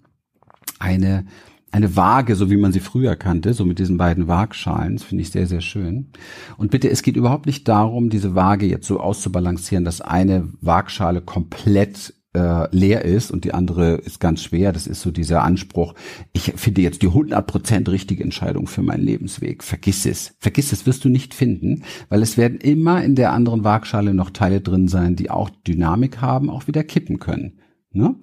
eine 0.79 1.27
eine 1.75 1.97
Waage, 1.97 2.37
so 2.37 2.51
wie 2.51 2.57
man 2.57 2.71
sie 2.71 2.79
früher 2.79 3.17
kannte, 3.17 3.53
so 3.53 3.65
mit 3.65 3.81
diesen 3.81 3.97
beiden 3.97 4.29
Waagschalen. 4.29 4.95
Das 4.95 5.03
finde 5.03 5.23
ich 5.23 5.31
sehr, 5.31 5.49
sehr 5.49 5.61
schön. 5.61 6.07
Und 6.57 6.71
bitte, 6.71 6.89
es 6.89 7.03
geht 7.03 7.17
überhaupt 7.17 7.47
nicht 7.47 7.67
darum, 7.67 8.11
diese 8.11 8.37
Waage 8.37 8.65
jetzt 8.65 8.87
so 8.87 9.01
auszubalancieren, 9.01 9.85
dass 9.85 10.01
eine 10.01 10.49
Waagschale 10.61 11.21
komplett 11.21 12.15
äh, 12.33 12.69
leer 12.71 13.05
ist 13.05 13.33
und 13.33 13.45
die 13.45 13.55
andere 13.55 13.95
ist 13.95 14.21
ganz 14.21 14.45
schwer. 14.45 14.73
Das 14.73 14.87
ist 14.87 15.01
so 15.01 15.11
dieser 15.11 15.43
Anspruch, 15.43 15.95
ich 16.33 16.53
finde 16.55 16.81
jetzt 16.81 17.03
die 17.03 17.09
100% 17.09 17.91
richtige 17.91 18.23
Entscheidung 18.23 18.69
für 18.69 18.83
meinen 18.83 19.03
Lebensweg. 19.03 19.65
Vergiss 19.65 20.07
es. 20.07 20.37
Vergiss 20.39 20.71
es, 20.71 20.87
wirst 20.87 21.05
du 21.05 21.09
nicht 21.09 21.35
finden, 21.35 21.83
weil 22.09 22.23
es 22.23 22.37
werden 22.37 22.61
immer 22.61 23.03
in 23.03 23.17
der 23.17 23.33
anderen 23.33 23.65
Waagschale 23.65 24.15
noch 24.15 24.31
Teile 24.31 24.61
drin 24.61 24.87
sein, 24.87 25.17
die 25.17 25.29
auch 25.29 25.51
Dynamik 25.51 26.21
haben, 26.21 26.51
auch 26.51 26.69
wieder 26.69 26.85
kippen 26.85 27.19
können. 27.19 27.59
Ne? 27.95 28.17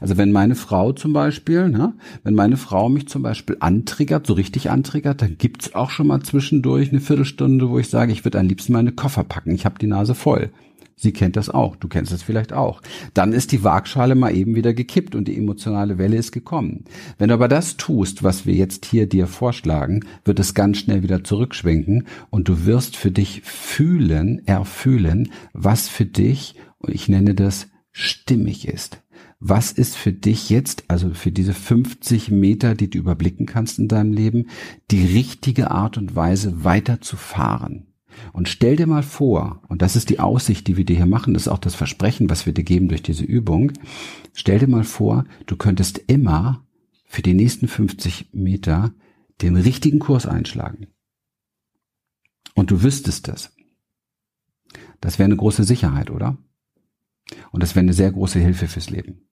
Also 0.00 0.16
wenn 0.16 0.32
meine 0.32 0.54
Frau 0.54 0.92
zum 0.92 1.12
Beispiel, 1.12 1.68
ne, 1.68 1.94
wenn 2.24 2.34
meine 2.34 2.56
Frau 2.56 2.88
mich 2.88 3.08
zum 3.08 3.22
Beispiel 3.22 3.56
antriggert, 3.60 4.26
so 4.26 4.32
richtig 4.34 4.70
antriggert, 4.70 5.22
dann 5.22 5.38
gibt's 5.38 5.74
auch 5.74 5.90
schon 5.90 6.08
mal 6.08 6.22
zwischendurch 6.22 6.90
eine 6.90 7.00
Viertelstunde, 7.00 7.68
wo 7.70 7.78
ich 7.78 7.88
sage, 7.88 8.12
ich 8.12 8.24
würde 8.24 8.40
am 8.40 8.46
liebsten 8.46 8.72
meine 8.72 8.92
Koffer 8.92 9.24
packen, 9.24 9.54
ich 9.54 9.64
habe 9.64 9.78
die 9.78 9.86
Nase 9.86 10.14
voll. 10.14 10.50
Sie 10.94 11.12
kennt 11.12 11.36
das 11.36 11.50
auch, 11.50 11.74
du 11.74 11.88
kennst 11.88 12.12
das 12.12 12.22
vielleicht 12.22 12.52
auch. 12.52 12.80
Dann 13.12 13.32
ist 13.32 13.50
die 13.50 13.64
Waagschale 13.64 14.14
mal 14.14 14.36
eben 14.36 14.54
wieder 14.54 14.72
gekippt 14.72 15.16
und 15.16 15.26
die 15.26 15.36
emotionale 15.36 15.98
Welle 15.98 16.16
ist 16.16 16.30
gekommen. 16.30 16.84
Wenn 17.18 17.28
du 17.28 17.34
aber 17.34 17.48
das 17.48 17.76
tust, 17.76 18.22
was 18.22 18.46
wir 18.46 18.54
jetzt 18.54 18.86
hier 18.86 19.08
dir 19.08 19.26
vorschlagen, 19.26 20.04
wird 20.24 20.38
es 20.38 20.54
ganz 20.54 20.78
schnell 20.78 21.02
wieder 21.02 21.24
zurückschwenken 21.24 22.06
und 22.30 22.48
du 22.48 22.66
wirst 22.66 22.96
für 22.96 23.10
dich 23.10 23.42
fühlen, 23.42 24.42
erfühlen, 24.46 25.32
was 25.52 25.88
für 25.88 26.06
dich, 26.06 26.54
ich 26.86 27.08
nenne 27.08 27.34
das, 27.34 27.68
stimmig 27.90 28.68
ist 28.68 29.01
was 29.44 29.72
ist 29.72 29.96
für 29.96 30.12
dich 30.12 30.50
jetzt, 30.50 30.84
also 30.86 31.10
für 31.14 31.32
diese 31.32 31.52
50 31.52 32.30
Meter, 32.30 32.76
die 32.76 32.88
du 32.88 32.98
überblicken 32.98 33.44
kannst 33.44 33.80
in 33.80 33.88
deinem 33.88 34.12
Leben, 34.12 34.46
die 34.92 35.04
richtige 35.04 35.72
Art 35.72 35.98
und 35.98 36.14
Weise 36.14 36.62
weiterzufahren? 36.62 37.88
Und 38.32 38.48
stell 38.48 38.76
dir 38.76 38.86
mal 38.86 39.02
vor, 39.02 39.60
und 39.66 39.82
das 39.82 39.96
ist 39.96 40.10
die 40.10 40.20
Aussicht, 40.20 40.68
die 40.68 40.76
wir 40.76 40.84
dir 40.84 40.94
hier 40.94 41.06
machen, 41.06 41.34
das 41.34 41.44
ist 41.44 41.48
auch 41.48 41.58
das 41.58 41.74
Versprechen, 41.74 42.30
was 42.30 42.46
wir 42.46 42.52
dir 42.52 42.62
geben 42.62 42.86
durch 42.86 43.02
diese 43.02 43.24
Übung, 43.24 43.72
stell 44.32 44.60
dir 44.60 44.68
mal 44.68 44.84
vor, 44.84 45.24
du 45.46 45.56
könntest 45.56 45.98
immer 46.06 46.64
für 47.04 47.22
die 47.22 47.34
nächsten 47.34 47.66
50 47.66 48.28
Meter 48.32 48.94
den 49.40 49.56
richtigen 49.56 49.98
Kurs 49.98 50.24
einschlagen. 50.24 50.86
Und 52.54 52.70
du 52.70 52.84
wüsstest 52.84 53.26
das. 53.26 53.56
Das 55.00 55.18
wäre 55.18 55.24
eine 55.24 55.36
große 55.36 55.64
Sicherheit, 55.64 56.12
oder? 56.12 56.38
Und 57.50 57.64
das 57.64 57.74
wäre 57.74 57.82
eine 57.82 57.92
sehr 57.92 58.12
große 58.12 58.38
Hilfe 58.38 58.68
fürs 58.68 58.88
Leben. 58.88 59.26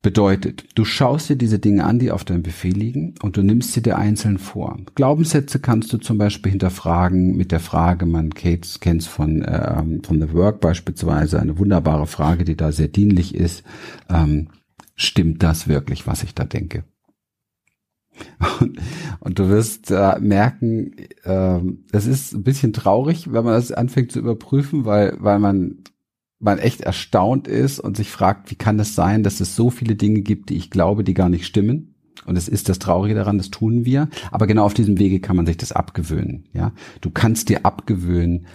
Bedeutet, 0.00 0.64
du 0.76 0.84
schaust 0.84 1.28
dir 1.28 1.34
diese 1.34 1.58
Dinge 1.58 1.84
an, 1.84 1.98
die 1.98 2.12
auf 2.12 2.24
deinem 2.24 2.44
Buffet 2.44 2.70
liegen, 2.70 3.14
und 3.20 3.36
du 3.36 3.42
nimmst 3.42 3.72
sie 3.72 3.82
dir 3.82 3.98
einzeln 3.98 4.38
vor. 4.38 4.78
Glaubenssätze 4.94 5.58
kannst 5.58 5.92
du 5.92 5.98
zum 5.98 6.18
Beispiel 6.18 6.50
hinterfragen 6.50 7.36
mit 7.36 7.50
der 7.50 7.58
Frage, 7.58 8.06
man 8.06 8.32
kennt 8.32 8.64
es 8.64 9.06
von, 9.08 9.42
äh, 9.42 9.82
von 10.04 10.20
The 10.20 10.32
Work 10.34 10.60
beispielsweise, 10.60 11.40
eine 11.40 11.58
wunderbare 11.58 12.06
Frage, 12.06 12.44
die 12.44 12.56
da 12.56 12.70
sehr 12.70 12.86
dienlich 12.86 13.34
ist. 13.34 13.64
Ähm, 14.08 14.50
stimmt 14.94 15.42
das 15.42 15.66
wirklich, 15.66 16.06
was 16.06 16.22
ich 16.22 16.32
da 16.32 16.44
denke? 16.44 16.84
Und, 18.60 18.78
und 19.20 19.38
du 19.38 19.48
wirst 19.48 19.90
äh, 19.90 20.18
merken, 20.20 20.92
äh, 21.24 21.60
es 21.90 22.06
ist 22.06 22.34
ein 22.34 22.44
bisschen 22.44 22.72
traurig, 22.72 23.32
wenn 23.32 23.44
man 23.44 23.54
das 23.54 23.72
anfängt 23.72 24.12
zu 24.12 24.20
überprüfen, 24.20 24.84
weil, 24.84 25.16
weil 25.18 25.40
man 25.40 25.78
man 26.40 26.58
echt 26.58 26.82
erstaunt 26.82 27.48
ist 27.48 27.80
und 27.80 27.96
sich 27.96 28.10
fragt, 28.10 28.50
wie 28.50 28.56
kann 28.56 28.78
es 28.78 28.94
sein, 28.94 29.22
dass 29.22 29.40
es 29.40 29.56
so 29.56 29.70
viele 29.70 29.96
Dinge 29.96 30.20
gibt, 30.20 30.50
die 30.50 30.56
ich 30.56 30.70
glaube, 30.70 31.04
die 31.04 31.14
gar 31.14 31.28
nicht 31.28 31.46
stimmen. 31.46 31.94
Und 32.26 32.36
es 32.36 32.48
ist 32.48 32.68
das 32.68 32.78
Traurige 32.78 33.14
daran, 33.14 33.38
das 33.38 33.50
tun 33.50 33.84
wir. 33.84 34.08
Aber 34.30 34.46
genau 34.46 34.64
auf 34.64 34.74
diesem 34.74 34.98
Wege 34.98 35.20
kann 35.20 35.36
man 35.36 35.46
sich 35.46 35.56
das 35.56 35.72
abgewöhnen. 35.72 36.44
Ja, 36.52 36.72
du 37.00 37.10
kannst 37.10 37.48
dir 37.48 37.64
abgewöhnen, 37.64 38.46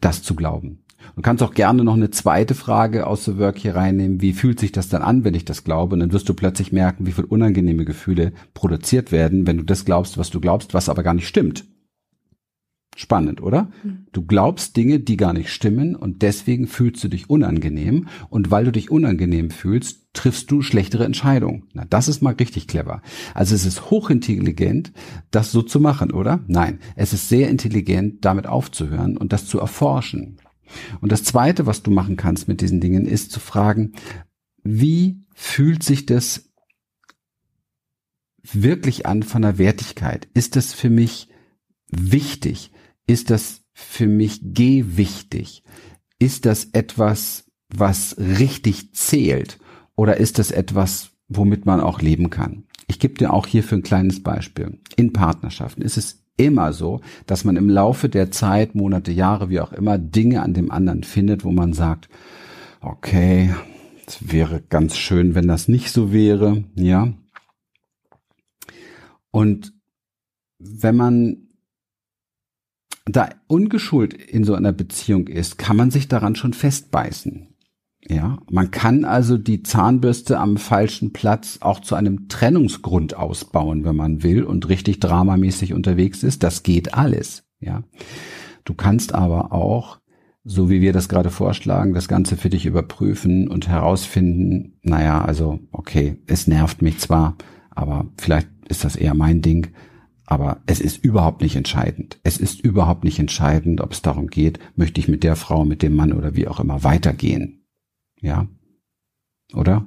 das 0.00 0.22
zu 0.22 0.34
glauben. 0.34 0.84
Du 1.16 1.22
kannst 1.22 1.42
auch 1.42 1.54
gerne 1.54 1.84
noch 1.84 1.94
eine 1.94 2.10
zweite 2.10 2.54
Frage 2.54 3.06
aus 3.06 3.24
The 3.24 3.38
Work 3.38 3.58
hier 3.58 3.76
reinnehmen. 3.76 4.20
Wie 4.20 4.32
fühlt 4.32 4.58
sich 4.58 4.72
das 4.72 4.88
dann 4.88 5.02
an, 5.02 5.24
wenn 5.24 5.34
ich 5.34 5.44
das 5.44 5.64
glaube? 5.64 5.94
Und 5.94 6.00
dann 6.00 6.12
wirst 6.12 6.28
du 6.28 6.34
plötzlich 6.34 6.72
merken, 6.72 7.06
wie 7.06 7.12
viel 7.12 7.24
unangenehme 7.24 7.84
Gefühle 7.84 8.32
produziert 8.54 9.12
werden, 9.12 9.46
wenn 9.46 9.58
du 9.58 9.64
das 9.64 9.84
glaubst, 9.84 10.18
was 10.18 10.30
du 10.30 10.40
glaubst, 10.40 10.74
was 10.74 10.88
aber 10.88 11.02
gar 11.02 11.14
nicht 11.14 11.28
stimmt. 11.28 11.66
Spannend, 12.96 13.42
oder? 13.42 13.70
Mhm. 13.82 14.06
Du 14.12 14.22
glaubst 14.22 14.76
Dinge, 14.76 15.00
die 15.00 15.16
gar 15.16 15.32
nicht 15.32 15.50
stimmen 15.50 15.96
und 15.96 16.22
deswegen 16.22 16.68
fühlst 16.68 17.02
du 17.02 17.08
dich 17.08 17.28
unangenehm 17.28 18.06
und 18.30 18.50
weil 18.50 18.64
du 18.64 18.72
dich 18.72 18.90
unangenehm 18.90 19.50
fühlst, 19.50 20.06
triffst 20.12 20.50
du 20.50 20.62
schlechtere 20.62 21.04
Entscheidungen. 21.04 21.64
Na, 21.72 21.84
das 21.90 22.06
ist 22.06 22.22
mal 22.22 22.34
richtig 22.34 22.68
clever. 22.68 23.02
Also 23.34 23.54
es 23.54 23.66
ist 23.66 23.90
hochintelligent, 23.90 24.92
das 25.32 25.50
so 25.50 25.62
zu 25.62 25.80
machen, 25.80 26.12
oder? 26.12 26.44
Nein, 26.46 26.78
es 26.94 27.12
ist 27.12 27.28
sehr 27.28 27.50
intelligent, 27.50 28.24
damit 28.24 28.46
aufzuhören 28.46 29.16
und 29.16 29.32
das 29.32 29.46
zu 29.46 29.58
erforschen. 29.58 30.36
Und 31.00 31.10
das 31.10 31.24
zweite, 31.24 31.66
was 31.66 31.82
du 31.82 31.90
machen 31.90 32.16
kannst 32.16 32.46
mit 32.48 32.60
diesen 32.60 32.80
Dingen, 32.80 33.06
ist 33.06 33.32
zu 33.32 33.40
fragen, 33.40 33.92
wie 34.62 35.20
fühlt 35.34 35.82
sich 35.82 36.06
das 36.06 36.50
wirklich 38.42 39.06
an 39.06 39.22
von 39.22 39.42
der 39.42 39.58
Wertigkeit? 39.58 40.28
Ist 40.34 40.56
das 40.56 40.72
für 40.72 40.90
mich 40.90 41.28
wichtig? 41.90 42.70
Ist 43.06 43.30
das 43.30 43.62
für 43.72 44.06
mich 44.06 44.40
gewichtig? 44.42 45.62
Ist 46.18 46.46
das 46.46 46.66
etwas, 46.72 47.50
was 47.68 48.16
richtig 48.18 48.94
zählt? 48.94 49.58
Oder 49.96 50.16
ist 50.16 50.38
das 50.38 50.50
etwas, 50.50 51.10
womit 51.28 51.66
man 51.66 51.80
auch 51.80 52.00
leben 52.00 52.30
kann? 52.30 52.64
Ich 52.86 52.98
gebe 52.98 53.14
dir 53.14 53.32
auch 53.32 53.46
hierfür 53.46 53.78
ein 53.78 53.82
kleines 53.82 54.22
Beispiel. 54.22 54.78
In 54.96 55.12
Partnerschaften 55.12 55.82
ist 55.82 55.96
es 55.96 56.24
immer 56.36 56.72
so, 56.72 57.00
dass 57.26 57.44
man 57.44 57.56
im 57.56 57.68
Laufe 57.68 58.08
der 58.08 58.30
Zeit, 58.30 58.74
Monate, 58.74 59.12
Jahre, 59.12 59.50
wie 59.50 59.60
auch 59.60 59.72
immer, 59.72 59.98
Dinge 59.98 60.42
an 60.42 60.54
dem 60.54 60.70
anderen 60.70 61.04
findet, 61.04 61.44
wo 61.44 61.52
man 61.52 61.72
sagt, 61.72 62.08
okay, 62.80 63.54
es 64.06 64.32
wäre 64.32 64.62
ganz 64.68 64.96
schön, 64.96 65.34
wenn 65.34 65.48
das 65.48 65.68
nicht 65.68 65.90
so 65.90 66.12
wäre, 66.12 66.64
ja. 66.74 67.12
Und 69.30 69.72
wenn 70.58 70.96
man 70.96 71.43
da 73.06 73.28
ungeschult 73.46 74.14
in 74.14 74.44
so 74.44 74.54
einer 74.54 74.72
Beziehung 74.72 75.26
ist, 75.26 75.58
kann 75.58 75.76
man 75.76 75.90
sich 75.90 76.08
daran 76.08 76.36
schon 76.36 76.52
festbeißen. 76.52 77.48
Ja, 78.06 78.38
man 78.50 78.70
kann 78.70 79.06
also 79.06 79.38
die 79.38 79.62
Zahnbürste 79.62 80.38
am 80.38 80.58
falschen 80.58 81.12
Platz 81.14 81.58
auch 81.62 81.80
zu 81.80 81.94
einem 81.94 82.28
Trennungsgrund 82.28 83.16
ausbauen, 83.16 83.84
wenn 83.84 83.96
man 83.96 84.22
will 84.22 84.42
und 84.42 84.68
richtig 84.68 85.00
dramamäßig 85.00 85.72
unterwegs 85.72 86.22
ist. 86.22 86.42
Das 86.42 86.62
geht 86.62 86.92
alles. 86.92 87.44
Ja, 87.60 87.82
du 88.64 88.74
kannst 88.74 89.14
aber 89.14 89.52
auch, 89.52 90.00
so 90.44 90.68
wie 90.68 90.82
wir 90.82 90.92
das 90.92 91.08
gerade 91.08 91.30
vorschlagen, 91.30 91.94
das 91.94 92.06
Ganze 92.06 92.36
für 92.36 92.50
dich 92.50 92.66
überprüfen 92.66 93.48
und 93.48 93.68
herausfinden. 93.68 94.74
Naja, 94.82 95.24
also 95.24 95.60
okay, 95.72 96.18
es 96.26 96.46
nervt 96.46 96.82
mich 96.82 96.98
zwar, 96.98 97.36
aber 97.70 98.06
vielleicht 98.18 98.48
ist 98.68 98.84
das 98.84 98.96
eher 98.96 99.14
mein 99.14 99.40
Ding. 99.40 99.68
Aber 100.26 100.62
es 100.66 100.80
ist 100.80 101.04
überhaupt 101.04 101.42
nicht 101.42 101.56
entscheidend. 101.56 102.18
Es 102.22 102.38
ist 102.38 102.60
überhaupt 102.60 103.04
nicht 103.04 103.18
entscheidend, 103.18 103.80
ob 103.80 103.92
es 103.92 104.02
darum 104.02 104.28
geht, 104.28 104.58
möchte 104.74 105.00
ich 105.00 105.08
mit 105.08 105.22
der 105.22 105.36
Frau, 105.36 105.64
mit 105.64 105.82
dem 105.82 105.94
Mann 105.94 106.12
oder 106.12 106.34
wie 106.34 106.48
auch 106.48 106.60
immer 106.60 106.82
weitergehen. 106.82 107.66
Ja? 108.20 108.48
Oder? 109.52 109.86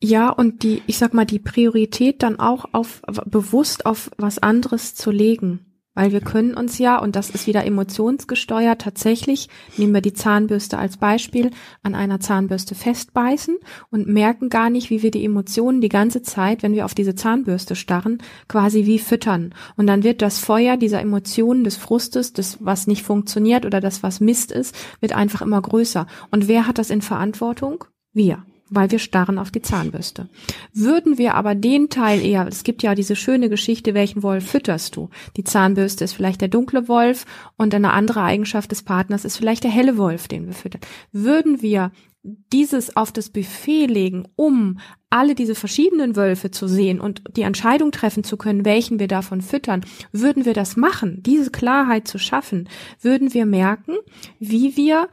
Ja, 0.00 0.30
und 0.30 0.64
die, 0.64 0.82
ich 0.88 0.98
sag 0.98 1.14
mal, 1.14 1.24
die 1.24 1.38
Priorität 1.38 2.24
dann 2.24 2.40
auch 2.40 2.64
auf, 2.72 3.02
bewusst 3.26 3.86
auf 3.86 4.10
was 4.16 4.40
anderes 4.40 4.96
zu 4.96 5.12
legen. 5.12 5.71
Weil 5.94 6.12
wir 6.12 6.20
können 6.22 6.54
uns 6.54 6.78
ja, 6.78 6.98
und 6.98 7.16
das 7.16 7.28
ist 7.28 7.46
wieder 7.46 7.66
emotionsgesteuert, 7.66 8.80
tatsächlich, 8.80 9.48
nehmen 9.76 9.92
wir 9.92 10.00
die 10.00 10.14
Zahnbürste 10.14 10.78
als 10.78 10.96
Beispiel, 10.96 11.50
an 11.82 11.94
einer 11.94 12.18
Zahnbürste 12.18 12.74
festbeißen 12.74 13.58
und 13.90 14.08
merken 14.08 14.48
gar 14.48 14.70
nicht, 14.70 14.88
wie 14.88 15.02
wir 15.02 15.10
die 15.10 15.24
Emotionen 15.24 15.82
die 15.82 15.90
ganze 15.90 16.22
Zeit, 16.22 16.62
wenn 16.62 16.72
wir 16.72 16.86
auf 16.86 16.94
diese 16.94 17.14
Zahnbürste 17.14 17.76
starren, 17.76 18.22
quasi 18.48 18.86
wie 18.86 18.98
füttern. 18.98 19.54
Und 19.76 19.86
dann 19.86 20.02
wird 20.02 20.22
das 20.22 20.38
Feuer 20.38 20.78
dieser 20.78 21.00
Emotionen, 21.00 21.64
des 21.64 21.76
Frustes, 21.76 22.32
des, 22.32 22.64
was 22.64 22.86
nicht 22.86 23.02
funktioniert 23.02 23.66
oder 23.66 23.80
das, 23.80 24.02
was 24.02 24.20
Mist 24.20 24.50
ist, 24.50 24.74
wird 25.00 25.12
einfach 25.12 25.42
immer 25.42 25.60
größer. 25.60 26.06
Und 26.30 26.48
wer 26.48 26.66
hat 26.66 26.78
das 26.78 26.90
in 26.90 27.02
Verantwortung? 27.02 27.84
Wir 28.14 28.44
weil 28.74 28.90
wir 28.90 28.98
starren 28.98 29.38
auf 29.38 29.50
die 29.50 29.62
Zahnbürste. 29.62 30.28
Würden 30.72 31.18
wir 31.18 31.34
aber 31.34 31.54
den 31.54 31.88
Teil 31.88 32.24
eher, 32.24 32.46
es 32.46 32.64
gibt 32.64 32.82
ja 32.82 32.94
diese 32.94 33.16
schöne 33.16 33.48
Geschichte, 33.48 33.94
welchen 33.94 34.22
Wolf 34.22 34.48
fütterst 34.48 34.96
du? 34.96 35.10
Die 35.36 35.44
Zahnbürste 35.44 36.04
ist 36.04 36.14
vielleicht 36.14 36.40
der 36.40 36.48
dunkle 36.48 36.88
Wolf 36.88 37.24
und 37.56 37.74
eine 37.74 37.92
andere 37.92 38.22
Eigenschaft 38.22 38.70
des 38.70 38.82
Partners 38.82 39.24
ist 39.24 39.36
vielleicht 39.36 39.64
der 39.64 39.70
helle 39.70 39.96
Wolf, 39.96 40.28
den 40.28 40.46
wir 40.46 40.54
füttern. 40.54 40.80
Würden 41.12 41.62
wir 41.62 41.92
dieses 42.24 42.96
auf 42.96 43.10
das 43.10 43.30
Buffet 43.30 43.86
legen, 43.86 44.28
um 44.36 44.78
alle 45.10 45.34
diese 45.34 45.54
verschiedenen 45.54 46.14
Wölfe 46.14 46.50
zu 46.50 46.68
sehen 46.68 47.00
und 47.00 47.22
die 47.36 47.42
Entscheidung 47.42 47.90
treffen 47.90 48.22
zu 48.22 48.36
können, 48.36 48.64
welchen 48.64 49.00
wir 49.00 49.08
davon 49.08 49.42
füttern, 49.42 49.84
würden 50.12 50.44
wir 50.44 50.54
das 50.54 50.76
machen, 50.76 51.22
diese 51.22 51.50
Klarheit 51.50 52.06
zu 52.06 52.18
schaffen, 52.18 52.68
würden 53.00 53.34
wir 53.34 53.44
merken, 53.44 53.96
wie 54.38 54.76
wir 54.76 55.08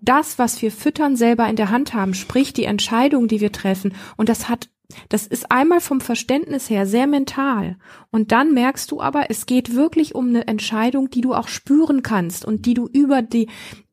das, 0.00 0.38
was 0.38 0.62
wir 0.62 0.70
füttern, 0.70 1.16
selber 1.16 1.48
in 1.48 1.56
der 1.56 1.70
Hand 1.70 1.94
haben, 1.94 2.14
sprich 2.14 2.52
die 2.52 2.64
Entscheidung, 2.64 3.28
die 3.28 3.40
wir 3.40 3.52
treffen. 3.52 3.94
Und 4.16 4.28
das 4.28 4.48
hat, 4.48 4.68
das 5.08 5.26
ist 5.26 5.50
einmal 5.50 5.80
vom 5.80 6.00
Verständnis 6.00 6.70
her 6.70 6.86
sehr 6.86 7.06
mental. 7.06 7.76
Und 8.10 8.32
dann 8.32 8.54
merkst 8.54 8.90
du 8.90 9.00
aber, 9.00 9.30
es 9.30 9.46
geht 9.46 9.74
wirklich 9.74 10.14
um 10.14 10.28
eine 10.28 10.46
Entscheidung, 10.46 11.10
die 11.10 11.20
du 11.20 11.34
auch 11.34 11.48
spüren 11.48 12.02
kannst 12.02 12.44
und 12.44 12.66
die 12.66 12.74
du 12.74 12.86
über 12.86 13.22
die, 13.22 13.48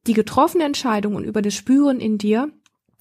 die 0.07 0.13
getroffene 0.13 0.63
Entscheidung 0.63 1.15
und 1.15 1.23
über 1.23 1.41
das 1.41 1.53
Spüren 1.53 1.99
in 1.99 2.17
dir 2.17 2.51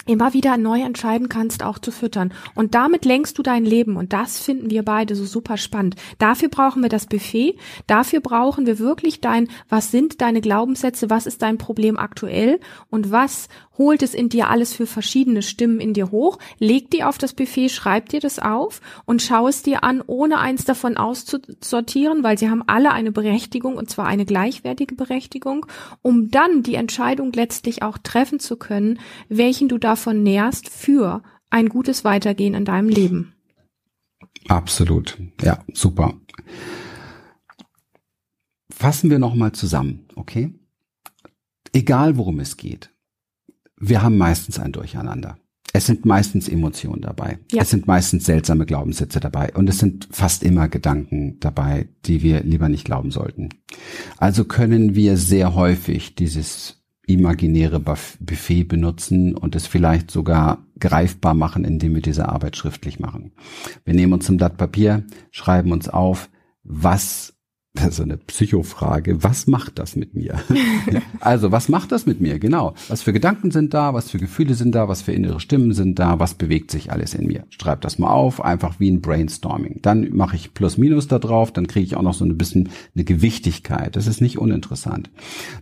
immer 0.09 0.33
wieder 0.35 0.57
neu 0.57 0.81
entscheiden 0.81 1.29
kannst, 1.29 1.63
auch 1.63 1.79
zu 1.79 1.91
füttern. 1.91 2.33
Und 2.55 2.75
damit 2.75 3.05
lenkst 3.05 3.39
du 3.39 3.43
dein 3.43 3.65
Leben. 3.65 3.97
Und 3.97 4.13
das 4.13 4.41
finden 4.41 4.71
wir 4.71 4.83
beide 4.83 5.15
so 5.15 5.25
super 5.25 5.57
spannend. 5.57 5.97
Dafür 6.19 6.49
brauchen 6.49 6.83
wir 6.83 6.89
das 6.89 7.07
Buffet. 7.07 7.57
Dafür 7.87 8.21
brauchen 8.21 8.67
wir 8.67 8.79
wirklich 8.79 9.21
dein, 9.21 9.49
was 9.69 9.91
sind 9.91 10.21
deine 10.21 10.41
Glaubenssätze? 10.41 11.11
Was 11.11 11.27
ist 11.27 11.43
dein 11.43 11.59
Problem 11.59 11.99
aktuell? 11.99 12.59
Und 12.91 13.11
was 13.13 13.49
holt 13.79 14.03
es 14.03 14.13
in 14.13 14.29
dir 14.29 14.51
alles 14.51 14.75
für 14.75 14.87
verschiedene 14.87 15.41
Stimmen 15.41 15.81
in 15.81 15.95
dir 15.95 16.11
hoch, 16.11 16.39
leg 16.59 16.91
die 16.91 17.05
auf 17.05 17.17
das 17.17 17.33
Buffet, 17.33 17.69
schreib 17.69 18.09
dir 18.09 18.21
das 18.21 18.39
auf 18.39 18.81
und 19.07 19.23
schau 19.23 19.49
es 19.49 19.63
dir 19.63 19.85
an, 19.85 20.03
ohne 20.07 20.39
eins 20.39 20.65
davon 20.65 20.97
auszusortieren, 20.97 22.25
weil 22.25 22.37
sie 22.37 22.51
haben 22.51 22.65
alle 22.67 22.91
eine 22.91 23.13
Berechtigung 23.13 23.77
und 23.77 23.89
zwar 23.89 24.07
eine 24.07 24.27
gleichwertige 24.27 24.97
Berechtigung, 24.97 25.67
um 26.03 26.31
dann 26.31 26.63
die 26.63 26.75
Entscheidung 26.75 27.33
letztlich 27.33 27.83
auch 27.83 27.99
treffen 27.99 28.41
zu 28.41 28.57
können, 28.57 28.99
welchen 29.29 29.69
du 29.69 29.79
davon 29.99 30.23
nährst 30.23 30.69
für 30.69 31.23
ein 31.51 31.69
gutes 31.69 32.05
Weitergehen 32.05 32.55
in 32.55 32.65
deinem 32.65 32.89
Leben. 32.89 33.35
Absolut. 34.49 35.19
Ja, 35.43 35.65
super. 35.73 36.15
Fassen 38.71 39.11
wir 39.11 39.19
nochmal 39.19 39.53
zusammen, 39.53 40.07
okay? 40.15 40.55
Egal 41.73 42.17
worum 42.17 42.41
es 42.41 42.57
geht 42.57 42.91
wir 43.81 44.03
haben 44.03 44.19
meistens 44.19 44.59
ein 44.59 44.73
Durcheinander. 44.73 45.39
Es 45.73 45.87
sind 45.87 46.07
meistens 46.07 46.49
Emotionen 46.49 47.03
dabei. 47.03 47.39
Ja. 47.53 47.63
Es 47.63 47.71
sind 47.71 47.87
meistens 47.87 48.25
seltsame 48.25 48.65
Glaubenssätze 48.65 49.21
dabei. 49.21 49.53
Und 49.55 49.69
es 49.69 49.79
sind 49.79 50.09
fast 50.11 50.43
immer 50.43 50.69
Gedanken 50.69 51.39
dabei, 51.41 51.89
die 52.07 52.23
wir 52.23 52.43
lieber 52.43 52.69
nicht 52.69 52.85
glauben 52.85 53.11
sollten. 53.11 53.51
Also 54.17 54.45
können 54.45 54.95
wir 54.95 55.19
sehr 55.19 55.55
häufig 55.55 56.15
dieses 56.15 56.78
imaginäre 57.09 57.81
Buffet 57.81 58.65
benutzen 58.65 59.35
und 59.35 59.57
es 59.57 59.67
vielleicht 59.67 60.11
sogar 60.11 60.67
greifbar 60.79 61.35
machen, 61.35 61.65
indem 61.65 61.95
wir 61.95 62.03
diese 62.03 62.29
Arbeit 62.29 62.57
schriftlich 62.57 63.01
machen. 63.01 63.33
Wir 63.85 63.95
nehmen 63.95 64.13
uns 64.13 64.29
ein 64.29 64.37
Blatt 64.37 64.59
Papier, 64.59 65.05
schreiben 65.31 65.73
uns 65.73 65.89
auf, 65.89 66.29
was 66.63 67.38
so 67.91 68.03
eine 68.03 68.17
Psychofrage. 68.17 69.23
Was 69.23 69.47
macht 69.47 69.79
das 69.79 69.97
mit 69.97 70.15
mir? 70.15 70.39
also, 71.21 71.53
was 71.53 71.69
macht 71.69 71.93
das 71.93 72.07
mit 72.07 72.21
mir? 72.21 72.39
Genau. 72.39 72.75
Was 72.89 73.03
für 73.03 73.13
Gedanken 73.13 73.51
sind 73.51 73.75
da? 73.75 73.95
Was 73.95 74.11
für 74.11 74.19
Gefühle 74.19 74.55
sind 74.55 74.75
da? 74.75 74.89
Was 74.89 75.03
für 75.03 75.13
innere 75.13 75.41
Stimmen 75.41 75.73
sind 75.73 75.99
da? 75.99 76.19
Was 76.19 76.35
bewegt 76.35 76.71
sich 76.71 76.93
alles 76.93 77.15
in 77.15 77.27
mir? 77.27 77.45
Schreib 77.51 77.81
das 77.83 77.99
mal 77.99 78.11
auf, 78.11 78.45
einfach 78.45 78.81
wie 78.81 78.91
ein 78.91 79.01
Brainstorming. 79.01 79.81
Dann 79.83 80.15
mache 80.15 80.37
ich 80.37 80.55
Plus 80.55 80.79
Minus 80.79 81.09
da 81.09 81.19
drauf, 81.19 81.53
dann 81.53 81.67
kriege 81.67 81.85
ich 81.85 81.97
auch 81.97 82.03
noch 82.03 82.15
so 82.15 82.25
ein 82.25 82.39
bisschen 82.39 82.69
eine 82.95 83.05
Gewichtigkeit. 83.05 83.97
Das 83.97 84.07
ist 84.07 84.21
nicht 84.21 84.39
uninteressant. 84.39 85.11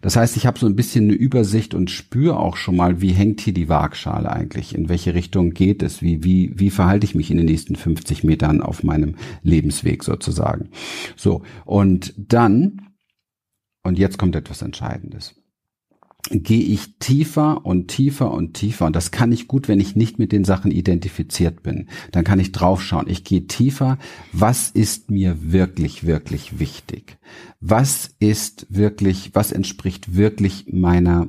Das 0.00 0.16
heißt, 0.16 0.36
ich 0.36 0.46
habe 0.46 0.58
so 0.58 0.66
ein 0.66 0.76
bisschen 0.76 1.04
eine 1.04 1.14
Übersicht 1.14 1.74
und 1.74 1.90
spüre 1.90 2.38
auch 2.38 2.56
schon 2.56 2.76
mal, 2.76 3.00
wie 3.00 3.12
hängt 3.12 3.40
hier 3.40 3.54
die 3.54 3.68
Waagschale 3.68 4.30
eigentlich? 4.30 4.74
In 4.74 4.88
welche 4.88 5.14
Richtung 5.14 5.50
geht 5.50 5.82
es? 5.82 6.02
Wie, 6.02 6.24
wie, 6.24 6.52
wie 6.54 6.70
verhalte 6.70 7.04
ich 7.04 7.14
mich 7.14 7.30
in 7.30 7.36
den 7.36 7.46
nächsten 7.46 7.76
50 7.76 8.24
Metern 8.24 8.60
auf 8.60 8.82
meinem 8.82 9.14
Lebensweg 9.42 10.04
sozusagen? 10.04 10.68
So. 11.16 11.42
Und 11.64 12.05
dann, 12.16 12.80
und 13.82 13.98
jetzt 13.98 14.18
kommt 14.18 14.36
etwas 14.36 14.62
Entscheidendes, 14.62 15.34
gehe 16.30 16.62
ich 16.62 16.98
tiefer 16.98 17.64
und 17.64 17.88
tiefer 17.88 18.32
und 18.32 18.54
tiefer. 18.54 18.86
Und 18.86 18.96
das 18.96 19.10
kann 19.10 19.32
ich 19.32 19.46
gut, 19.46 19.68
wenn 19.68 19.80
ich 19.80 19.96
nicht 19.96 20.18
mit 20.18 20.32
den 20.32 20.44
Sachen 20.44 20.70
identifiziert 20.70 21.62
bin. 21.62 21.88
Dann 22.12 22.24
kann 22.24 22.40
ich 22.40 22.52
draufschauen. 22.52 23.08
Ich 23.08 23.24
gehe 23.24 23.46
tiefer. 23.46 23.98
Was 24.32 24.70
ist 24.70 25.10
mir 25.10 25.52
wirklich, 25.52 26.04
wirklich 26.04 26.58
wichtig? 26.58 27.18
Was 27.60 28.16
ist 28.18 28.66
wirklich, 28.70 29.34
was 29.34 29.52
entspricht 29.52 30.16
wirklich 30.16 30.66
meiner 30.72 31.28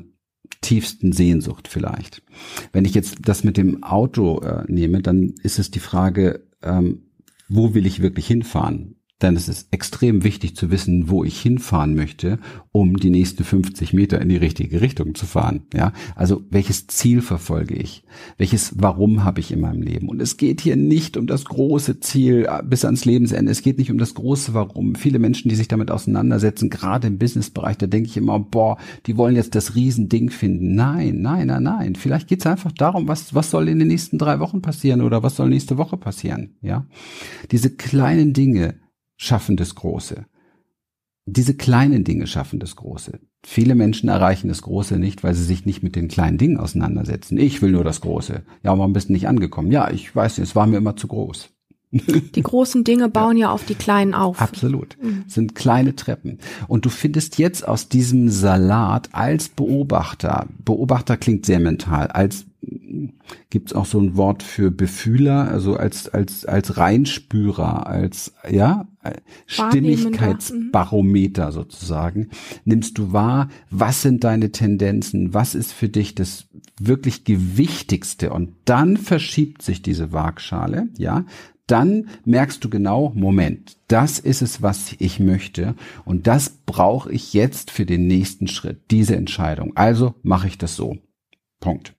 tiefsten 0.62 1.12
Sehnsucht 1.12 1.68
vielleicht? 1.68 2.24
Wenn 2.72 2.86
ich 2.86 2.96
jetzt 2.96 3.18
das 3.22 3.44
mit 3.44 3.58
dem 3.58 3.84
Auto 3.84 4.40
äh, 4.40 4.64
nehme, 4.68 5.02
dann 5.02 5.36
ist 5.44 5.60
es 5.60 5.70
die 5.70 5.80
Frage, 5.80 6.48
ähm, 6.64 7.04
wo 7.50 7.74
will 7.74 7.86
ich 7.86 8.02
wirklich 8.02 8.28
hinfahren? 8.28 8.97
Denn 9.22 9.36
es 9.36 9.50
ist 9.50 9.74
extrem 9.74 10.24
wichtig 10.24 10.56
zu 10.56 10.70
wissen, 10.70 11.10
wo 11.10 11.24
ich 11.24 11.42
hinfahren 11.42 11.96
möchte, 11.96 12.38
um 12.72 12.98
die 12.98 13.10
nächsten 13.10 13.44
50 13.44 13.94
Meter 13.94 14.22
in 14.22 14.30
die 14.30 14.38
richtige 14.38 14.80
Richtung 14.80 15.16
zu 15.16 15.26
fahren. 15.26 15.64
Ja, 15.74 15.92
also 16.16 16.44
welches 16.52 16.86
Ziel 16.86 17.22
verfolge 17.22 17.74
ich? 17.74 18.04
Welches 18.38 18.74
Warum 18.78 19.24
habe 19.24 19.40
ich 19.40 19.52
in 19.52 19.60
meinem 19.60 19.82
Leben? 19.82 20.08
Und 20.08 20.22
es 20.22 20.38
geht 20.38 20.62
hier 20.62 20.76
nicht 20.76 21.18
um 21.18 21.26
das 21.26 21.46
große 21.46 22.00
Ziel 22.00 22.48
äh, 22.48 22.62
bis 22.64 22.86
ans 22.86 23.06
Lebensende. 23.06 23.52
Es 23.52 23.64
geht 23.64 23.80
nicht 23.80 23.90
um 23.90 23.98
das 23.98 24.14
große 24.14 24.54
Warum. 24.54 24.94
Viele 24.94 25.18
Menschen, 25.18 25.50
die 25.50 25.56
sich 25.56 25.68
damit 25.68 25.90
auseinandersetzen, 25.90 26.70
gerade 26.70 27.08
im 27.08 27.18
Businessbereich, 27.18 27.80
da 27.80 27.88
denke 27.88 28.10
ich 28.10 28.18
immer, 28.18 28.40
boah, 28.40 28.78
die 29.08 29.18
wollen 29.18 29.36
jetzt 29.36 29.56
das 29.56 29.74
Riesending 29.74 30.30
finden. 30.30 30.76
Nein, 30.76 31.22
nein, 31.22 31.48
nein, 31.48 31.64
nein. 31.64 31.96
Vielleicht 31.96 32.28
geht 32.28 32.42
es 32.42 32.46
einfach 32.46 32.72
darum, 32.72 33.08
was, 33.08 33.34
was 33.34 33.50
soll 33.50 33.68
in 33.68 33.80
den 33.80 33.88
nächsten 33.88 34.20
drei 34.20 34.40
Wochen 34.40 34.62
passieren 34.62 35.02
oder 35.02 35.24
was 35.24 35.38
soll 35.38 35.50
nächste 35.50 35.80
Woche 35.80 35.98
passieren? 35.98 36.56
Ja, 36.62 36.86
diese 37.50 37.72
kleinen 37.72 38.34
Dinge, 38.34 38.76
schaffen 39.18 39.58
das 39.58 39.76
Große. 39.76 40.26
Diese 41.26 41.56
kleinen 41.56 42.06
Dinge 42.06 42.26
schaffen 42.26 42.60
das 42.60 42.78
Große. 42.78 43.20
Viele 43.46 43.76
Menschen 43.76 44.08
erreichen 44.08 44.48
das 44.48 44.62
Große 44.62 44.98
nicht, 44.98 45.24
weil 45.24 45.34
sie 45.34 45.44
sich 45.44 45.66
nicht 45.66 45.84
mit 45.84 45.96
den 45.98 46.08
kleinen 46.08 46.38
Dingen 46.38 46.58
auseinandersetzen. 46.58 47.38
Ich 47.38 47.62
will 47.62 47.72
nur 47.72 47.84
das 47.84 48.00
Große. 48.00 48.44
Ja, 48.64 48.78
warum 48.78 48.94
bist 48.94 49.10
du 49.10 49.14
nicht 49.14 49.28
angekommen? 49.28 49.72
Ja, 49.72 49.92
ich 49.92 50.16
weiß 50.16 50.38
nicht, 50.38 50.48
es 50.48 50.56
war 50.56 50.68
mir 50.68 50.78
immer 50.78 50.96
zu 50.96 51.08
groß. 51.08 51.50
Die 51.92 52.42
großen 52.42 52.84
Dinge 52.84 53.10
bauen 53.10 53.38
ja, 53.38 53.48
ja 53.48 53.54
auf 53.54 53.66
die 53.66 53.76
kleinen 53.76 54.14
auf. 54.14 54.42
Absolut. 54.42 54.98
Mhm. 55.02 55.24
Sind 55.28 55.56
kleine 55.56 55.96
Treppen. 55.96 56.40
Und 56.68 56.86
du 56.86 56.90
findest 56.90 57.38
jetzt 57.38 57.68
aus 57.68 57.88
diesem 57.88 58.30
Salat 58.30 59.10
als 59.14 59.50
Beobachter, 59.50 60.48
Beobachter 60.66 61.16
klingt 61.16 61.46
sehr 61.46 61.60
mental, 61.60 62.08
als 62.08 62.46
gibt 63.50 63.70
es 63.70 63.76
auch 63.76 63.86
so 63.86 64.00
ein 64.00 64.18
Wort 64.18 64.44
für 64.44 64.72
Befühler, 64.72 65.50
also 65.50 65.78
als 65.78 66.10
als 66.10 66.46
als 66.46 66.78
Reinspürer, 66.78 67.88
als 67.88 68.34
ja 68.50 68.88
Stimmigkeitsbarometer 69.46 71.52
sozusagen. 71.52 72.30
Nimmst 72.66 72.98
du 72.98 73.14
wahr, 73.14 73.50
was 73.70 74.02
sind 74.02 74.24
deine 74.24 74.52
Tendenzen, 74.52 75.34
was 75.34 75.56
ist 75.56 75.72
für 75.72 75.90
dich 75.90 76.16
das 76.16 76.48
wirklich 76.80 77.24
gewichtigste 77.24 78.32
und 78.32 78.54
dann 78.66 78.98
verschiebt 78.98 79.62
sich 79.62 79.82
diese 79.82 80.12
Waagschale, 80.12 80.90
ja, 80.98 81.26
dann 81.68 82.10
merkst 82.26 82.64
du 82.64 82.70
genau, 82.70 83.12
Moment, 83.16 83.78
das 83.88 84.20
ist 84.20 84.42
es, 84.42 84.62
was 84.62 84.96
ich 85.00 85.20
möchte 85.20 85.76
und 86.06 86.28
das 86.28 86.50
brauche 86.50 87.12
ich 87.12 87.34
jetzt 87.34 87.72
für 87.72 87.86
den 87.86 88.08
nächsten 88.08 88.48
Schritt, 88.48 88.90
diese 88.92 89.16
Entscheidung. 89.16 89.74
Also 89.76 90.16
mache 90.24 90.48
ich 90.48 90.58
das 90.58 90.76
so. 90.76 90.98
Punkt. 91.60 91.96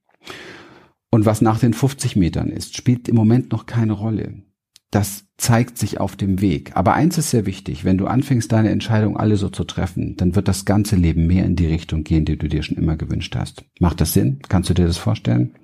Und 1.10 1.26
was 1.26 1.40
nach 1.40 1.58
den 1.58 1.72
50 1.72 2.16
Metern 2.16 2.48
ist, 2.48 2.76
spielt 2.76 3.08
im 3.08 3.16
Moment 3.16 3.52
noch 3.52 3.66
keine 3.66 3.92
Rolle. 3.92 4.42
Das 4.90 5.26
zeigt 5.36 5.76
sich 5.76 6.00
auf 6.00 6.16
dem 6.16 6.40
Weg. 6.40 6.72
Aber 6.74 6.94
eins 6.94 7.18
ist 7.18 7.30
sehr 7.30 7.44
wichtig, 7.44 7.84
wenn 7.84 7.98
du 7.98 8.06
anfängst, 8.06 8.50
deine 8.50 8.70
Entscheidung 8.70 9.16
alle 9.16 9.36
so 9.36 9.50
zu 9.50 9.64
treffen, 9.64 10.16
dann 10.16 10.34
wird 10.34 10.48
das 10.48 10.64
ganze 10.64 10.96
Leben 10.96 11.26
mehr 11.26 11.44
in 11.44 11.56
die 11.56 11.66
Richtung 11.66 12.04
gehen, 12.04 12.24
die 12.24 12.38
du 12.38 12.48
dir 12.48 12.62
schon 12.62 12.78
immer 12.78 12.96
gewünscht 12.96 13.36
hast. 13.36 13.64
Macht 13.80 14.00
das 14.00 14.14
Sinn? 14.14 14.40
Kannst 14.48 14.70
du 14.70 14.74
dir 14.74 14.86
das 14.86 14.96
vorstellen? 14.96 15.54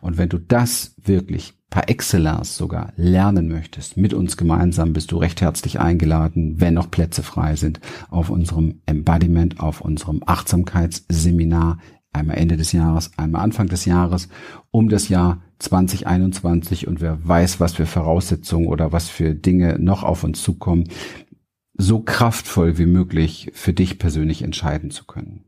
Und 0.00 0.18
wenn 0.18 0.28
du 0.28 0.38
das 0.38 0.96
wirklich 1.02 1.54
par 1.74 1.88
excellence 1.88 2.56
sogar 2.56 2.92
lernen 2.94 3.48
möchtest, 3.48 3.96
mit 3.96 4.14
uns 4.14 4.36
gemeinsam 4.36 4.92
bist 4.92 5.10
du 5.10 5.16
recht 5.16 5.40
herzlich 5.40 5.80
eingeladen, 5.80 6.60
wenn 6.60 6.74
noch 6.74 6.88
Plätze 6.88 7.24
frei 7.24 7.56
sind, 7.56 7.80
auf 8.10 8.30
unserem 8.30 8.80
Embodiment, 8.86 9.58
auf 9.58 9.80
unserem 9.80 10.22
Achtsamkeitsseminar 10.24 11.78
einmal 12.12 12.38
Ende 12.38 12.56
des 12.56 12.70
Jahres, 12.70 13.10
einmal 13.16 13.42
Anfang 13.42 13.66
des 13.66 13.86
Jahres, 13.86 14.28
um 14.70 14.88
das 14.88 15.08
Jahr 15.08 15.42
2021 15.58 16.86
und 16.86 17.00
wer 17.00 17.18
weiß, 17.26 17.58
was 17.58 17.72
für 17.72 17.86
Voraussetzungen 17.86 18.68
oder 18.68 18.92
was 18.92 19.08
für 19.08 19.34
Dinge 19.34 19.76
noch 19.80 20.04
auf 20.04 20.22
uns 20.22 20.44
zukommen, 20.44 20.84
so 21.76 21.98
kraftvoll 21.98 22.78
wie 22.78 22.86
möglich 22.86 23.50
für 23.52 23.72
dich 23.72 23.98
persönlich 23.98 24.42
entscheiden 24.42 24.92
zu 24.92 25.06
können. 25.06 25.42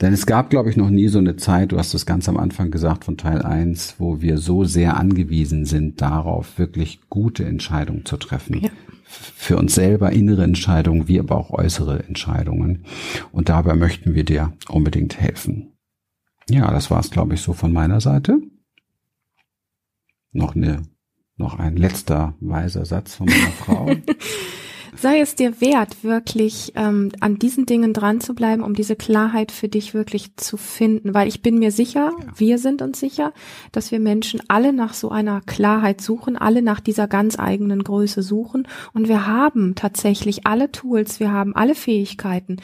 Denn 0.00 0.12
es 0.12 0.26
gab, 0.26 0.50
glaube 0.50 0.68
ich, 0.68 0.76
noch 0.76 0.90
nie 0.90 1.08
so 1.08 1.18
eine 1.18 1.36
Zeit, 1.36 1.72
du 1.72 1.78
hast 1.78 1.94
das 1.94 2.04
ganz 2.04 2.28
am 2.28 2.36
Anfang 2.36 2.70
gesagt 2.70 3.04
von 3.04 3.16
Teil 3.16 3.42
1, 3.42 3.96
wo 3.98 4.20
wir 4.20 4.38
so 4.38 4.64
sehr 4.64 4.96
angewiesen 4.96 5.64
sind 5.64 6.02
darauf, 6.02 6.58
wirklich 6.58 7.00
gute 7.08 7.44
Entscheidungen 7.44 8.04
zu 8.04 8.16
treffen. 8.16 8.60
Ja 8.62 8.70
für 9.06 9.56
uns 9.56 9.74
selber 9.74 10.12
innere 10.12 10.42
Entscheidungen, 10.42 11.08
wie 11.08 11.18
aber 11.18 11.36
auch 11.36 11.50
äußere 11.50 12.04
Entscheidungen. 12.04 12.84
Und 13.32 13.48
dabei 13.48 13.74
möchten 13.74 14.14
wir 14.14 14.24
dir 14.24 14.52
unbedingt 14.68 15.20
helfen. 15.20 15.72
Ja, 16.48 16.70
das 16.70 16.90
war 16.90 17.00
es, 17.00 17.10
glaube 17.10 17.34
ich, 17.34 17.40
so 17.40 17.52
von 17.52 17.72
meiner 17.72 18.00
Seite. 18.00 18.38
Noch 20.32 20.54
eine, 20.54 20.82
noch 21.36 21.58
ein 21.58 21.76
letzter 21.76 22.34
weiser 22.40 22.84
Satz 22.84 23.14
von 23.14 23.26
meiner 23.26 23.50
Frau. 23.58 23.90
Sei 24.96 25.20
es 25.20 25.34
dir 25.34 25.60
wert, 25.60 26.02
wirklich 26.02 26.72
ähm, 26.76 27.12
an 27.20 27.38
diesen 27.38 27.66
Dingen 27.66 27.92
dran 27.92 28.20
zu 28.20 28.34
bleiben, 28.34 28.62
um 28.62 28.74
diese 28.74 28.96
Klarheit 28.96 29.52
für 29.52 29.68
dich 29.68 29.94
wirklich 29.94 30.36
zu 30.36 30.56
finden. 30.56 31.14
Weil 31.14 31.28
ich 31.28 31.42
bin 31.42 31.58
mir 31.58 31.70
sicher, 31.70 32.12
ja. 32.18 32.26
wir 32.36 32.58
sind 32.58 32.82
uns 32.82 33.00
sicher, 33.00 33.32
dass 33.72 33.90
wir 33.90 34.00
Menschen 34.00 34.40
alle 34.48 34.72
nach 34.72 34.94
so 34.94 35.10
einer 35.10 35.40
Klarheit 35.40 36.00
suchen, 36.00 36.36
alle 36.36 36.62
nach 36.62 36.80
dieser 36.80 37.06
ganz 37.08 37.38
eigenen 37.38 37.84
Größe 37.84 38.22
suchen. 38.22 38.66
Und 38.92 39.08
wir 39.08 39.26
haben 39.26 39.74
tatsächlich 39.74 40.46
alle 40.46 40.72
Tools, 40.72 41.20
wir 41.20 41.32
haben 41.32 41.54
alle 41.54 41.74
Fähigkeiten, 41.74 42.56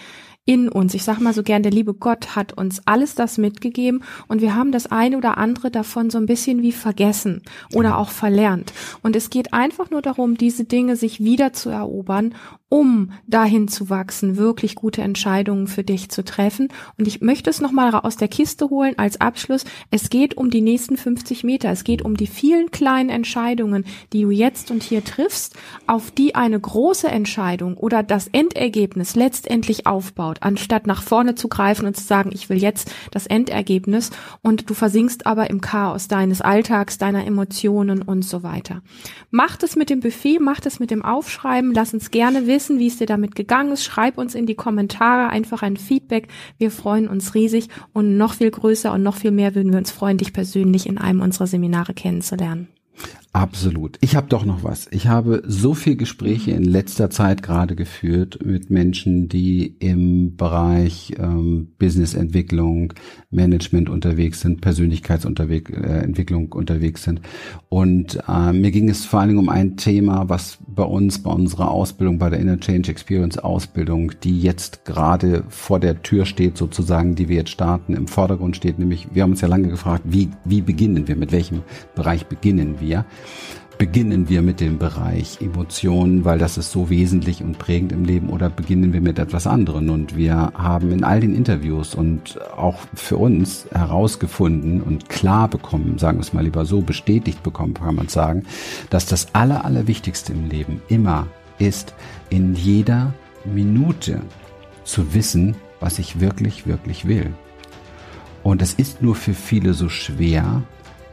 in 0.45 0.69
uns. 0.69 0.95
Ich 0.95 1.05
sag 1.05 1.21
mal 1.21 1.33
so 1.33 1.43
gern, 1.43 1.63
der 1.63 1.73
liebe 1.73 1.95
Gott 1.95 2.35
hat 2.35 2.53
uns 2.53 2.83
alles 2.85 3.15
das 3.15 3.39
mitgegeben 3.39 4.03
und 4.27 4.41
wir 4.41 4.55
haben 4.55 4.73
das 4.73 4.87
eine 4.91 5.17
oder 5.17 5.39
andere 5.39 5.71
davon 5.71 6.11
so 6.11 6.19
ein 6.19 6.27
bisschen 6.27 6.63
wie 6.63 6.73
vergessen 6.73 7.43
oder 7.75 7.99
auch 7.99 8.11
verlernt. 8.11 8.73
Und 9.03 9.15
es 9.15 9.31
geht 9.31 9.53
einfach 9.53 9.91
nur 9.91 10.03
darum, 10.03 10.37
diese 10.37 10.65
Dinge 10.65 10.97
sich 10.97 11.23
wieder 11.23 11.53
zu 11.53 11.71
erobern 11.71 12.35
um 12.73 13.13
dahin 13.27 13.69
zu 13.69 13.91
wachsen, 13.91 14.39
wirklich 14.39 14.77
gute 14.77 15.03
Entscheidungen 15.03 15.67
für 15.67 15.85
dich 15.85 16.09
zu 16.09 16.25
treffen. 16.25 16.69
Und 16.97 17.07
ich 17.07 17.21
möchte 17.21 17.51
es 17.51 17.61
nochmal 17.61 17.95
aus 17.95 18.17
der 18.17 18.29
Kiste 18.29 18.71
holen 18.71 18.95
als 18.97 19.21
Abschluss. 19.21 19.67
Es 19.91 20.09
geht 20.09 20.39
um 20.39 20.49
die 20.49 20.63
nächsten 20.63 20.97
50 20.97 21.45
Meter. 21.45 21.71
Es 21.71 21.85
geht 21.85 22.01
um 22.01 22.17
die 22.17 22.27
vielen 22.27 22.71
kleinen 22.71 23.11
Entscheidungen, 23.11 23.85
die 24.15 24.23
du 24.23 24.31
jetzt 24.31 24.71
und 24.71 24.83
hier 24.83 25.05
triffst, 25.05 25.55
auf 25.87 26.13
die 26.13 26.35
eine 26.35 26.59
große 26.59 27.09
Entscheidung 27.09 27.77
oder 27.77 28.03
das 28.03 28.29
Endergebnis 28.29 29.17
letztendlich 29.17 29.87
aufbaut, 29.87 30.32
anstatt 30.41 30.87
nach 30.87 31.03
vorne 31.03 31.35
zu 31.35 31.49
greifen 31.49 31.87
und 31.87 31.97
zu 31.97 32.05
sagen, 32.05 32.31
ich 32.33 32.49
will 32.49 32.59
jetzt 32.59 32.91
das 33.11 33.27
Endergebnis 33.27 34.11
und 34.41 34.71
du 34.71 34.75
versinkst 34.75 35.27
aber 35.27 35.51
im 35.51 35.61
Chaos 35.61 36.09
deines 36.09 36.41
Alltags, 36.41 36.99
deiner 36.99 37.27
Emotionen 37.27 38.03
und 38.03 38.23
so 38.23 38.43
weiter. 38.43 38.83
Mach 39.31 39.59
es 39.63 39.77
mit 39.77 39.91
dem 39.91 40.01
Buffet, 40.01 40.39
mach 40.41 40.61
es 40.65 40.81
mit 40.81 40.91
dem 40.91 41.05
Aufschreiben, 41.05 41.73
lass 41.75 41.93
uns 41.93 42.11
gerne 42.11 42.47
wissen, 42.47 42.79
wie 42.79 42.87
es 42.87 42.99
dir 42.99 43.07
damit 43.07 43.35
gegangen 43.35 43.73
ist. 43.73 43.85
Schreib 43.85 44.19
uns 44.19 44.35
in 44.35 44.47
die 44.47 44.55
Kommentare 44.55 45.29
einfach 45.29 45.63
ein 45.63 45.77
Feedback. 45.77 46.29
Wir 46.59 46.71
freuen 46.71 47.09
uns 47.09 47.35
riesig 47.35 47.69
und 47.93 48.17
noch 48.17 48.35
viel 48.35 48.51
größer 48.51 48.93
und 48.93 49.03
noch 49.03 49.17
viel 49.17 49.33
mehr 49.33 49.55
würden 49.55 49.73
wir 49.73 49.79
uns 49.79 49.91
freuen, 49.91 50.19
dich 50.19 50.33
persönlich 50.33 50.87
in 50.87 50.99
einem 50.99 51.21
unserer 51.21 51.47
Seminare 51.47 51.95
kennenzulernen. 51.95 52.69
Absolut. 53.35 53.97
Ich 54.03 54.15
habe 54.15 54.27
doch 54.29 54.45
noch 54.45 54.63
was. 54.63 54.89
Ich 54.91 55.09
habe 55.09 55.43
so 55.47 55.73
viel 55.73 55.97
Gespräche 55.97 56.51
in 56.51 56.65
letzter 56.65 57.09
Zeit 57.09 57.43
gerade 57.43 57.75
geführt 57.75 58.41
mit 58.45 58.69
Menschen, 58.69 59.31
die 59.31 59.75
im 59.79 60.37
Bereich 60.37 61.15
ähm, 61.19 61.69
Businessentwicklung, 61.79 62.93
Management 63.31 63.89
unterwegs 63.89 64.43
sind, 64.43 64.61
Persönlichkeitsentwicklung 64.61 66.53
äh, 66.53 66.55
unterwegs 66.55 67.05
sind. 67.05 67.23
Und 67.71 68.19
äh, 68.29 68.53
mir 68.53 68.71
ging 68.71 68.91
es 68.91 69.07
vor 69.07 69.21
allen 69.21 69.31
Dingen 69.31 69.41
um 69.41 69.49
ein 69.49 69.79
Thema, 69.79 70.29
was 70.29 70.59
bei 70.67 70.83
uns, 70.83 71.23
bei 71.23 71.31
unserer 71.31 71.71
Ausbildung, 71.71 72.19
bei 72.19 72.29
der 72.29 72.39
Inner 72.39 72.61
Change 72.61 72.91
Experience 72.91 73.39
Ausbildung, 73.39 74.13
die 74.23 74.43
jetzt 74.43 74.85
gerade 74.85 75.45
vor 75.49 75.81
der 75.81 76.03
Tür 76.03 76.27
steht, 76.27 76.59
sozusagen, 76.59 77.15
die 77.15 77.31
wir 77.31 77.37
jetzt 77.37 77.51
starten, 77.51 77.95
im 77.95 78.09
Vordergrund 78.09 78.57
steht, 78.57 78.79
nämlich, 78.79 79.09
wir 79.15 79.23
haben 79.23 79.31
uns 79.31 79.41
ja 79.41 79.49
lange 79.49 79.69
gefragt, 79.69 80.05
wie, 80.07 80.29
wie 80.45 80.61
beginnen 80.61 81.09
wir, 81.09 81.17
mit 81.17 81.33
welchem 81.33 81.63
Bereich 81.95 82.27
beginnen 82.27 82.77
wir? 82.79 83.07
Beginnen 83.79 84.29
wir 84.29 84.43
mit 84.43 84.61
dem 84.61 84.79
Bereich 84.79 85.41
Emotionen, 85.41 86.25
weil 86.25 86.39
das 86.39 86.57
ist 86.57 86.71
so 86.71 86.89
wesentlich 86.89 87.43
und 87.43 87.59
prägend 87.59 87.91
im 87.91 88.05
Leben, 88.05 88.29
oder 88.29 88.49
beginnen 88.49 88.93
wir 88.93 89.01
mit 89.01 89.19
etwas 89.19 89.47
anderem? 89.47 89.91
Und 89.91 90.17
wir 90.17 90.53
haben 90.55 90.93
in 90.93 91.03
all 91.03 91.21
den 91.21 91.35
Interviews 91.35 91.95
und 91.95 92.39
auch 92.57 92.79
für 92.95 93.17
uns 93.17 93.67
herausgefunden 93.73 94.83
und 94.83 95.09
klar 95.09 95.49
bekommen, 95.49 95.99
sagen 95.99 96.19
wir 96.19 96.23
es 96.23 96.33
mal 96.33 96.45
lieber 96.45 96.65
so, 96.65 96.81
bestätigt 96.81 97.43
bekommen, 97.43 97.75
kann 97.75 97.97
man 97.97 98.09
sagen, 98.09 98.45
dass 98.91 99.07
das 99.07 99.35
Aller, 99.35 99.65
Allerwichtigste 99.65 100.33
im 100.33 100.49
Leben 100.49 100.81
immer 100.89 101.27
ist, 101.59 101.95
in 102.31 102.55
jeder 102.55 103.13
Minute 103.45 104.21
zu 104.85 105.13
wissen, 105.15 105.57
was 105.81 105.99
ich 105.99 106.21
wirklich, 106.21 106.67
wirklich 106.67 107.09
will. 107.09 107.33
Und 108.43 108.63
es 108.63 108.75
ist 108.75 109.03
nur 109.03 109.15
für 109.15 109.35
viele 109.35 109.75
so 109.75 109.89
schwer, 109.89 110.63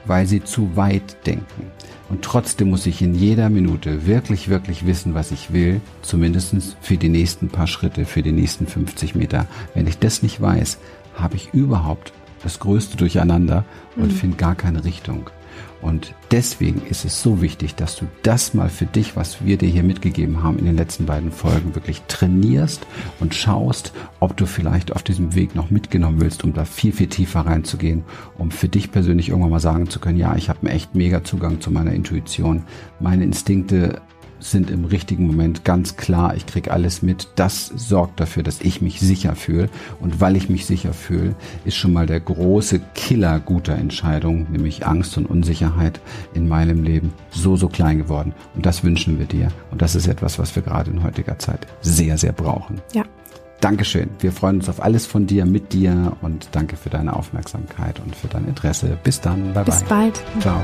weil 0.10 0.26
sie 0.26 0.43
zu 0.43 0.76
weit 0.76 1.26
denken. 1.28 1.72
Und 2.10 2.24
trotzdem 2.24 2.72
muss 2.72 2.88
ich 2.88 3.04
in 3.04 3.13
jeder 3.13 3.50
Minute 3.52 4.08
wirklich, 4.08 4.50
wirklich 4.50 4.88
wissen, 4.88 5.13
was 5.13 5.32
ich 5.32 5.54
will, 5.54 5.82
zumindestens 6.02 6.76
für 6.82 6.98
die 6.98 7.10
nächsten 7.10 7.50
paar 7.50 7.67
Schritte, 7.67 8.06
für 8.06 8.24
die 8.24 8.32
nächsten 8.32 8.65
50 8.65 9.13
Meter. 9.13 9.45
Wenn 9.76 9.86
ich 9.86 10.00
das 10.00 10.24
nicht 10.24 10.41
weiß, 10.41 10.80
habe 11.13 11.36
ich 11.36 11.54
überhaupt 11.54 12.12
das 12.41 12.60
größte 12.60 12.98
Durcheinander 12.98 13.63
und 13.95 14.12
mhm. 14.12 14.15
finde 14.15 14.38
gar 14.38 14.56
keine 14.56 14.84
Richtung. 14.84 15.30
Und 15.81 16.13
deswegen 16.31 16.81
ist 16.89 17.05
es 17.05 17.21
so 17.21 17.41
wichtig, 17.41 17.75
dass 17.75 17.95
du 17.95 18.05
das 18.23 18.53
mal 18.53 18.69
für 18.69 18.85
dich, 18.85 19.15
was 19.15 19.45
wir 19.45 19.57
dir 19.57 19.69
hier 19.69 19.83
mitgegeben 19.83 20.43
haben 20.43 20.59
in 20.59 20.65
den 20.65 20.75
letzten 20.75 21.05
beiden 21.05 21.31
Folgen, 21.31 21.75
wirklich 21.75 22.01
trainierst 22.07 22.85
und 23.19 23.33
schaust, 23.33 23.93
ob 24.19 24.35
du 24.35 24.45
vielleicht 24.45 24.93
auf 24.93 25.03
diesem 25.03 25.35
Weg 25.35 25.55
noch 25.55 25.69
mitgenommen 25.69 26.19
willst, 26.19 26.43
um 26.43 26.53
da 26.53 26.65
viel, 26.65 26.91
viel 26.91 27.07
tiefer 27.07 27.41
reinzugehen, 27.41 28.03
um 28.37 28.51
für 28.51 28.67
dich 28.67 28.91
persönlich 28.91 29.29
irgendwann 29.29 29.51
mal 29.51 29.59
sagen 29.59 29.89
zu 29.89 29.99
können, 29.99 30.17
ja, 30.17 30.35
ich 30.35 30.49
habe 30.49 30.59
einen 30.61 30.75
echt 30.75 30.95
mega 30.95 31.23
Zugang 31.23 31.61
zu 31.61 31.71
meiner 31.71 31.93
Intuition. 31.93 32.63
Meine 32.99 33.23
Instinkte 33.23 34.01
sind 34.39 34.69
im 34.69 34.86
richtigen 34.86 35.28
Moment 35.28 35.65
ganz 35.65 35.97
klar, 35.97 36.36
ich 36.36 36.45
krieg 36.45 36.71
alles 36.71 37.02
mit. 37.02 37.30
Das 37.36 37.67
sorgt 37.67 38.19
dafür, 38.19 38.43
dass 38.43 38.62
ich 38.62 38.82
mich 38.82 38.99
sicher 38.99 39.36
fühle. 39.36 39.69
Und 39.99 40.21
weil 40.21 40.36
ich 40.36 40.49
mich 40.49 40.65
sicher 40.65 40.93
fühle, 40.93 41.36
ist 41.65 41.75
schon 41.75 41.93
mal 41.93 42.06
der 42.06 42.19
große 42.19 42.80
Killer 42.95 43.39
guter 43.39 43.75
Entscheidungen, 43.75 44.47
nämlich 44.52 44.86
Angst 44.88 45.17
und 45.17 45.25
Unsicherheit 45.25 45.99
in 46.34 46.47
meinem 46.47 46.84
Leben, 46.84 47.13
so, 47.32 47.56
so 47.56 47.67
klein 47.67 47.97
geworden. 47.97 48.34
Und 48.56 48.65
das 48.65 48.84
wünschen 48.84 49.19
wir 49.19 49.25
dir. 49.25 49.49
Und 49.71 49.82
das 49.82 49.95
ist 49.95 50.08
etwas, 50.08 50.39
was 50.39 50.56
wir 50.56 50.63
gerade 50.63 50.91
in 50.91 51.04
heutiger 51.04 51.38
Zeit 51.39 51.67
sehr, 51.82 52.17
sehr 52.17 52.32
brauchen. 52.32 52.82
Ja. 52.93 53.04
Dankeschön. 53.62 54.10
Wir 54.19 54.32
freuen 54.32 54.58
uns 54.58 54.69
auf 54.69 54.82
alles 54.82 55.06
von 55.06 55.28
dir, 55.28 55.45
mit 55.45 55.73
dir 55.73 56.15
und 56.21 56.49
danke 56.54 56.78
für 56.78 56.89
deine 56.89 57.15
Aufmerksamkeit 57.15 57.99
und 57.99 58.15
für 58.15 58.28
dein 58.28 58.47
Interesse. 58.47 58.97
Bis 59.04 59.19
dann. 59.19 59.54
Bye 59.54 59.65
bye. 59.65 59.65
Bis 59.65 59.84
bald. 59.84 60.23
Ciao. 60.39 60.62